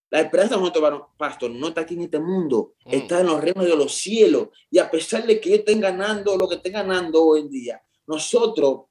[0.10, 2.94] la esperanza de nosotros, pastor, no está aquí en este mundo, mm.
[2.94, 4.50] está en los reinos de los cielos.
[4.70, 8.88] Y a pesar de que estén ganando lo que estén ganando hoy en día, nosotros,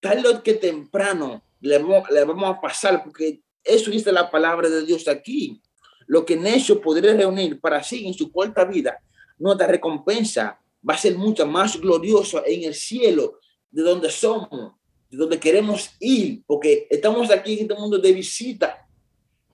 [0.00, 5.06] tal que temprano, le le vamos a pasar, porque eso dice la palabra de Dios
[5.08, 5.60] aquí.
[6.06, 8.98] Lo que necio podría reunir para sí en su corta vida,
[9.38, 13.38] nuestra recompensa va a ser mucho más gloriosa en el cielo
[13.70, 14.74] de donde somos,
[15.08, 18.86] de donde queremos ir, porque estamos aquí en este mundo de visita.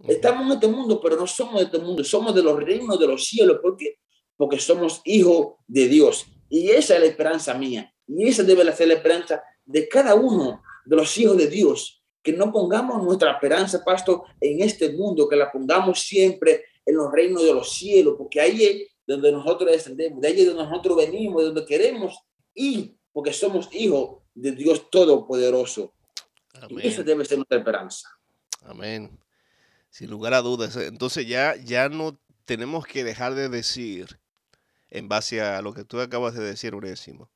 [0.07, 3.07] Estamos en este mundo, pero no somos de este mundo, somos de los reinos de
[3.07, 3.59] los cielos.
[3.61, 3.99] ¿Por qué?
[4.36, 6.26] Porque somos hijos de Dios.
[6.49, 7.92] Y esa es la esperanza mía.
[8.07, 12.03] Y esa debe ser la esperanza de cada uno de los hijos de Dios.
[12.23, 17.12] Que no pongamos nuestra esperanza, pastor, en este mundo, que la pongamos siempre en los
[17.12, 20.97] reinos de los cielos, porque ahí es donde nosotros descendemos, de ahí es donde nosotros
[20.97, 22.19] venimos, de donde queremos
[22.55, 25.93] ir, porque somos hijos de Dios Todopoderoso.
[26.55, 26.81] Amén.
[26.83, 28.09] Y esa debe ser nuestra esperanza.
[28.62, 29.19] Amén.
[29.91, 30.77] Sin lugar a dudas.
[30.77, 34.19] Entonces ya, ya no tenemos que dejar de decir,
[34.91, 37.31] en base a lo que tú acabas de decir, Unésimo,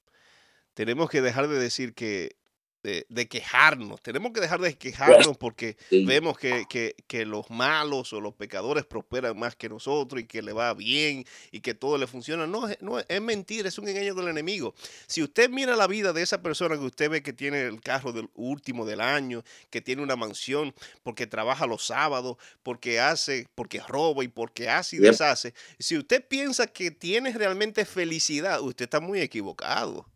[0.75, 2.37] tenemos que dejar de decir que
[2.83, 4.01] de, de quejarnos.
[4.01, 6.07] Tenemos que dejar de quejarnos porque Sí.
[6.07, 10.41] vemos que, que- que los malos o los pecadores prosperan más que nosotros y que
[10.41, 12.47] le va bien y que todo le funciona.
[12.47, 14.75] No, es- no es mentira, es un engaño del enemigo.
[15.07, 18.13] Si usted mira la vida de esa persona que usted ve que tiene el carro
[18.13, 23.81] del último del año, que tiene una mansión, porque trabaja los sábados, porque hace, porque
[23.87, 25.53] roba y porque hace y deshace.
[25.79, 30.07] Si usted piensa que tiene realmente felicidad, usted está muy equivocado.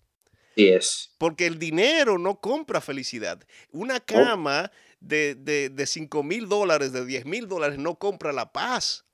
[0.55, 1.11] Así es.
[1.19, 3.45] Porque el dinero no compra felicidad.
[3.73, 8.53] Una cama de, de, de 5 mil dólares, de 10 mil dólares, no compra la
[8.53, 9.05] paz.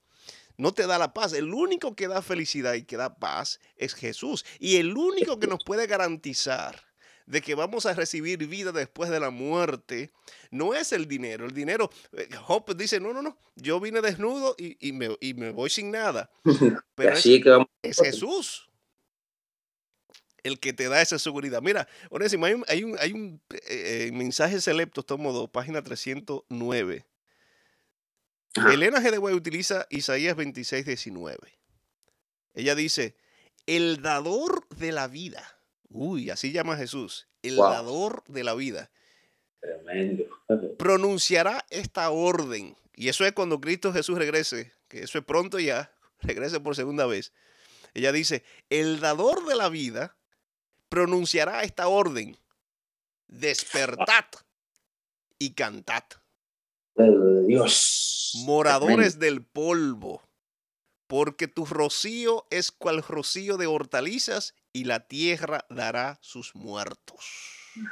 [0.59, 1.32] No te da la paz.
[1.32, 4.45] El único que da felicidad y que da paz es Jesús.
[4.59, 6.84] Y el único que nos puede garantizar
[7.24, 10.11] de que vamos a recibir vida después de la muerte
[10.51, 11.47] no es el dinero.
[11.47, 15.32] El dinero, eh, Job dice, no, no, no, yo vine desnudo y, y me, y
[15.32, 16.30] me voy sin nada.
[16.95, 17.68] Pero es, así es que vamos.
[17.82, 18.69] es Jesús
[20.43, 21.62] el que te da esa seguridad.
[21.62, 25.82] Mira, Onésimo, hay un, hay un, hay un eh, eh, mensaje selecto, tomo 2, página
[25.82, 27.07] 309.
[28.57, 28.72] Ajá.
[28.72, 29.11] Elena G.
[29.11, 31.38] de Guay utiliza Isaías 26, 19.
[32.55, 33.16] Ella dice,
[33.66, 35.59] el dador de la vida.
[35.88, 37.28] Uy, así llama Jesús.
[37.43, 37.70] El Wow.
[37.70, 38.91] dador de la vida.
[39.61, 40.24] Tremendo.
[40.78, 42.76] Pronunciará esta orden.
[42.95, 47.07] Y eso es cuando Cristo Jesús regrese, que eso es pronto ya, regrese por segunda
[47.07, 47.32] vez.
[47.95, 50.16] Ella dice, el dador de la vida
[50.91, 52.36] pronunciará esta orden.
[53.28, 54.26] Despertad
[55.38, 56.05] y cantad.
[57.47, 58.32] Dios.
[58.45, 60.22] moradores del polvo,
[61.07, 67.24] porque tu rocío es cual rocío de hortalizas y la tierra dará sus muertos.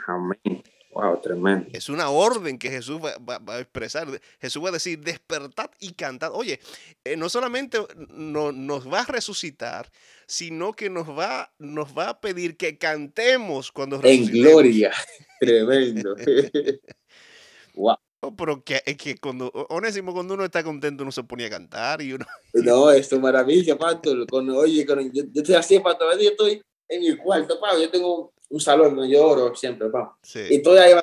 [0.07, 0.63] Amén.
[1.01, 1.69] Wow, tremendo.
[1.73, 4.09] Es una orden que Jesús va, va- va a expresar.
[4.41, 6.33] Jesús va a decir, despertad y cantad.
[6.35, 6.59] Oye,
[7.05, 7.79] eh, no solamente
[8.09, 9.93] no- nos va a resucitar,
[10.27, 14.51] sino que nos va, nos va a pedir que cantemos cuando En resucitemos.
[14.51, 14.93] gloria.
[15.41, 16.17] Tremendo.
[17.75, 17.97] wow.
[18.21, 22.03] No, pero que, es que cuando, cuando uno está contento, uno se ponía a cantar
[22.03, 22.27] y uno...
[22.55, 24.27] No, esto es maravilla, Pato.
[24.29, 26.11] Con, oye, con, yo, yo estoy así, Pato.
[26.19, 27.81] Yo estoy en mi cuarto, Pato.
[27.81, 29.89] Yo tengo un salón donde yo oro siempre.
[30.23, 30.41] Sí.
[30.51, 30.95] Y estoy ahí,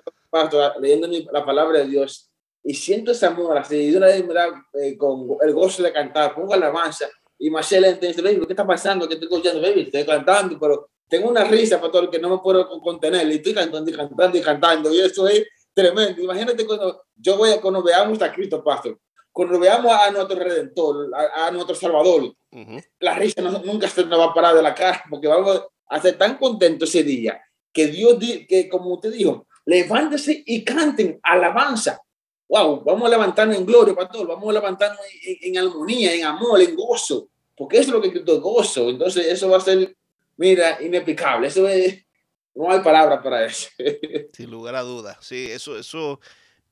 [0.79, 2.29] leyendo la palabra de Dios.
[2.63, 3.75] Y siento ese amor así.
[3.75, 6.33] Y de una vez me da eh, con el gozo de cantar.
[6.33, 7.07] Pongo alabanza.
[7.37, 9.07] Y Marcela entonces, baby, ¿qué está pasando?
[9.07, 9.61] ¿Qué estoy escuchando?
[9.61, 13.27] Baby, estoy cantando, pero tengo una risa, Pastor, que no me puedo con- contener.
[13.27, 14.93] Y estoy cantando y cantando y cantando.
[14.93, 16.19] Y eso es tremendo.
[16.21, 18.97] Imagínate cuando yo voy a, cuando veamos a Cristo, Pastor.
[19.31, 22.79] Cuando veamos a nuestro Redentor, a, a nuestro Salvador, Ujú.
[22.99, 25.97] la risa no- nunca se nos va a parar de la cara, porque vamos a
[25.97, 31.19] estar tan contentos ese día, que Dios, di- que como usted dijo, levántese y canten
[31.23, 31.99] alabanza.
[32.47, 36.23] Wow, vamos a levantarnos en gloria, pastor, vamos a levantarnos en, en- en armonía, en
[36.25, 38.89] amor, en gozo, porque eso es lo que Cristo gozo.
[38.89, 39.95] Entonces, eso va a ser,
[40.37, 41.47] mira, inexplicable.
[41.47, 42.05] Eso es,
[42.53, 43.67] no hay palabra para eso.
[44.33, 45.17] Sin lugar a dudas.
[45.21, 46.19] Sí, eso, eso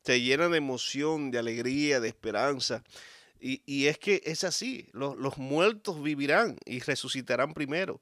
[0.04, 2.84] te llena de emoción, de alegría, de esperanza.
[3.40, 4.88] Y, y es que es así.
[4.94, 8.00] Los, los muertos vivirán y resucitarán primero.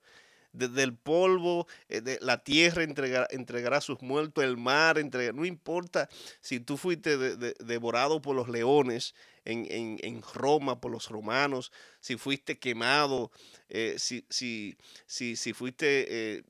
[0.53, 5.35] Desde el polvo, eh, de- la tierra entregará, a sus muertos, el mar entregará.
[5.35, 6.09] No importa
[6.41, 11.09] si tú fuiste de- de- devorado por los leones en, en- en Roma, por los
[11.09, 13.31] romanos, si fuiste quemado,
[13.69, 14.75] eh, si, si,
[15.05, 16.43] si, si fuiste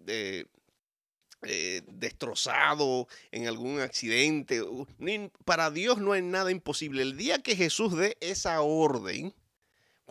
[1.43, 4.61] eh, destrozado en algún accidente.
[5.43, 7.01] Para Dios no hay nada imposible.
[7.01, 9.33] El día que Jesús dé esa orden,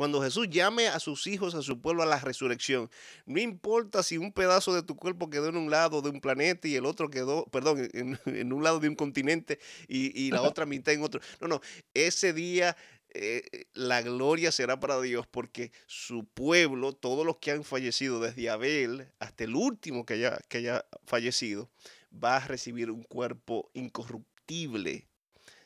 [0.01, 2.88] cuando Jesús llame a sus hijos, a su pueblo a la resurrección,
[3.26, 6.66] no importa si un pedazo de tu cuerpo quedó en un lado de un planeta
[6.68, 10.40] y el otro quedó, perdón, en, en un lado de un continente y, y la
[10.40, 11.20] otra mitad en otro.
[11.38, 11.61] No, no,
[11.92, 12.78] ese día
[13.11, 18.48] eh, la gloria será para Dios porque su pueblo, todos los que han fallecido desde
[18.48, 21.70] Abel hasta el último que haya, que haya fallecido,
[22.11, 25.10] va a recibir un cuerpo incorruptible,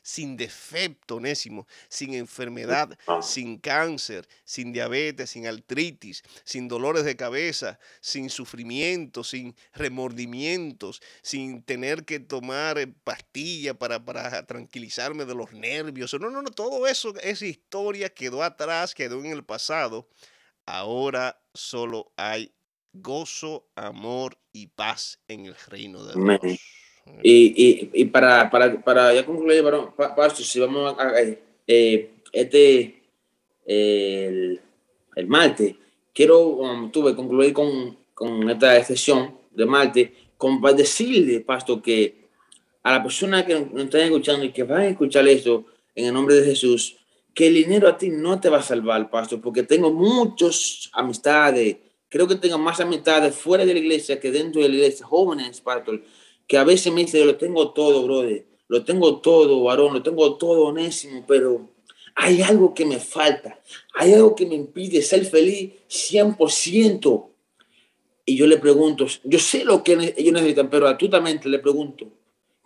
[0.05, 7.79] sin defecto, Onésimo, sin enfermedad, sin cáncer, sin diabetes, sin artritis, sin dolores de cabeza,
[8.01, 15.53] sin sufrimiento, sin remordimientos, sin tener que tomar eh, pastillas para, para tranquilizarme de los
[15.53, 16.13] nervios.
[16.21, 20.07] No, no, no, todo eso, esa historia quedó atrás, quedó en el pasado.
[20.67, 22.53] Ahora solo hay
[22.93, 26.61] gozo, amor y paz en el reino de Dios.
[27.23, 29.65] Y, y, y para, para, para, ya concluir,
[29.97, 31.13] Pastor, si vamos a,
[31.67, 33.03] eh, este,
[33.65, 34.61] el,
[35.17, 35.75] el martes,
[36.13, 42.25] quiero, um, tuve concluir con, con esta sesión de martes, con para decirle, Pastor, que
[42.83, 46.15] a la persona que nos están escuchando y que van a escuchar esto en el
[46.15, 46.97] nombre de Jesús,
[47.33, 51.77] que el dinero a ti no te va a salvar, Pastor, porque tengo muchas amistades,
[52.09, 55.61] creo que tengo más amistades fuera de la iglesia que dentro de la iglesia, jóvenes,
[55.61, 56.03] Pastor,
[56.47, 60.37] que a veces me dice, lo tengo todo, brother, lo tengo todo, varón, lo tengo
[60.37, 61.69] todo onésimo, pero
[62.15, 63.61] hay algo que me falta,
[63.95, 67.29] hay algo que me impide ser feliz 100%.
[68.27, 72.09] Y yo le pregunto, yo sé lo que ellos necesitan, pero atutamente le pregunto,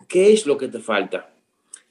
[0.07, 1.33] ¿qué es lo que te falta?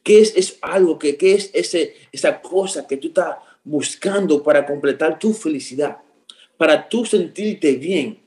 [0.03, 4.65] ¿Qué es, es algo que qué es ese, esa cosa que tú estás buscando para
[4.65, 5.99] completar tu felicidad,
[6.57, 8.21] para tú sentirte bien?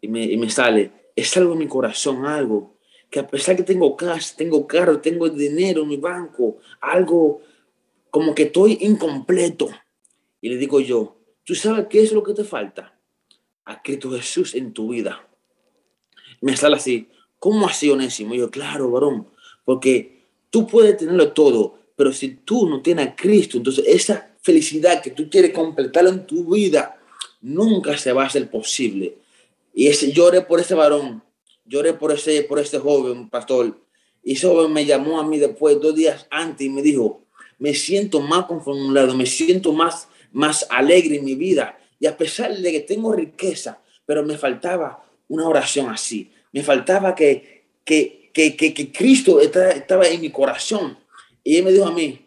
[0.00, 2.76] Y me, y me sale, es algo en mi corazón, algo
[3.10, 7.42] que a pesar que tengo casa, tengo carro, tengo dinero en mi banco, algo
[8.10, 9.68] como que estoy incompleto.
[10.40, 12.96] Y le digo yo, ¿tú sabes qué es lo que te falta?
[13.64, 15.28] A Cristo Jesús en tu vida.
[16.40, 17.08] Me sale así,
[17.38, 18.34] ¿cómo así, Onésimo?
[18.34, 19.26] Y yo, claro, varón,
[19.64, 25.02] porque tú puedes tenerlo todo, pero si tú no tienes a Cristo, entonces esa felicidad
[25.02, 26.98] que tú quieres completar en tu vida,
[27.42, 29.18] nunca se va a hacer posible.
[29.80, 31.24] Y ese, lloré por ese varón,
[31.64, 33.80] lloré por ese, por ese joven pastor.
[34.22, 37.24] Y ese joven me llamó a mí después, dos días antes, y me dijo,
[37.58, 41.78] me siento más conformado, me siento más, más alegre en mi vida.
[41.98, 46.30] Y a pesar de que tengo riqueza, pero me faltaba una oración así.
[46.52, 50.98] Me faltaba que, que, que, que, que Cristo estaba en mi corazón.
[51.42, 52.26] Y él me dijo a mí,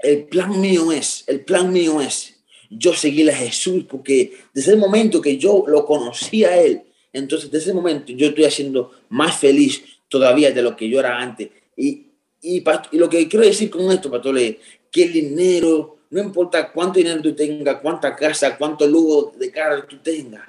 [0.00, 2.33] el plan mío es, el plan mío es
[2.70, 7.50] yo seguí a Jesús, porque desde el momento que yo lo conocí a Él, entonces
[7.50, 11.50] desde ese momento yo estoy haciendo más feliz todavía de lo que yo era antes.
[11.76, 12.06] Y,
[12.42, 12.62] y,
[12.92, 14.56] lo que quiero decir con esto, pastor, es
[14.90, 19.84] que el dinero, no importa cuánto dinero tú tengas, cuánta casa, cuánto lujo de carro
[19.86, 20.42] tú tengas,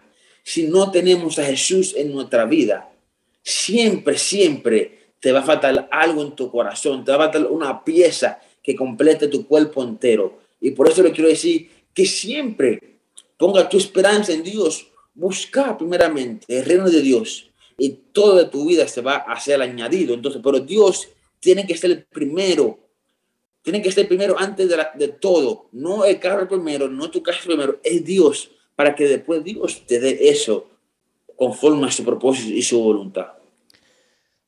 [0.43, 2.89] si no tenemos a Jesús en nuestra vida,
[3.41, 7.83] siempre, siempre te va a faltar algo en tu corazón, te va a faltar una
[7.83, 10.37] pieza que complete tu cuerpo entero.
[10.61, 12.99] Y por eso le quiero decir que siempre
[13.37, 14.91] ponga tu esperanza en Dios.
[15.15, 20.13] Busca primeramente el reino de Dios y toda tu vida se va a hacer añadido.
[20.13, 21.07] Entonces, pero Dios
[21.39, 22.77] tiene que ser el primero.
[23.61, 25.69] Tiene que ser primero antes de, de todo.
[25.71, 28.51] No el carro primero, no tu casa primero, es Dios.
[28.75, 30.69] Para que después Dios te dé eso
[31.37, 33.31] conforme a su propósito y su voluntad.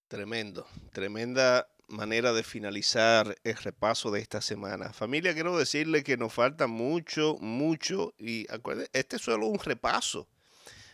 [0.09, 4.93] Tremendo, tremenda manera de finalizar el repaso de esta semana.
[4.93, 10.27] Familia, quiero decirle que nos falta mucho, mucho y acuérdense, este es solo un repaso.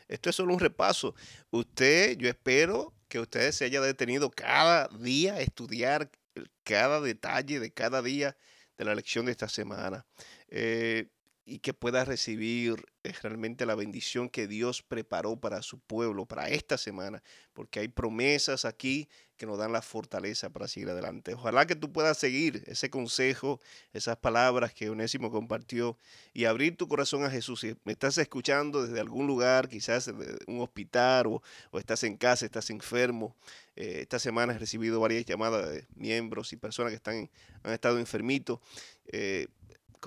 [0.07, 1.15] Esto es solo un repaso.
[1.49, 6.11] Usted, yo espero que usted se haya detenido cada día a estudiar
[6.63, 8.37] cada detalle de cada día
[8.77, 10.05] de la lección de esta semana.
[10.49, 11.07] Eh,
[11.45, 16.47] y que pueda recibir eh, realmente la bendición que Dios preparó para su pueblo, para
[16.49, 17.21] esta semana,
[17.53, 21.33] porque hay promesas aquí que nos dan la fortaleza para seguir adelante.
[21.33, 23.59] Ojalá que tú puedas seguir ese consejo,
[23.91, 25.97] esas palabras que Onésimo compartió
[26.33, 27.59] y abrir tu corazón a Jesús.
[27.59, 32.15] Si me estás escuchando desde algún lugar, quizás de un hospital o, o estás en
[32.15, 33.35] casa, estás enfermo,
[33.75, 37.29] eh, esta semana he recibido varias llamadas de miembros y personas que están,
[37.63, 38.59] han estado enfermitos.
[39.07, 39.47] Eh,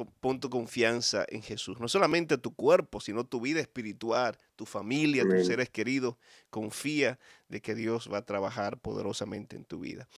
[0.04, 1.80] pon tu confianza en Jesús.
[1.80, 6.16] No solamente tu cuerpo, sino tu vida espiritual, tu familia, tus seres queridos.
[6.50, 7.18] Confía
[7.48, 10.08] de que Dios va a trabajar poderosamente en tu vida.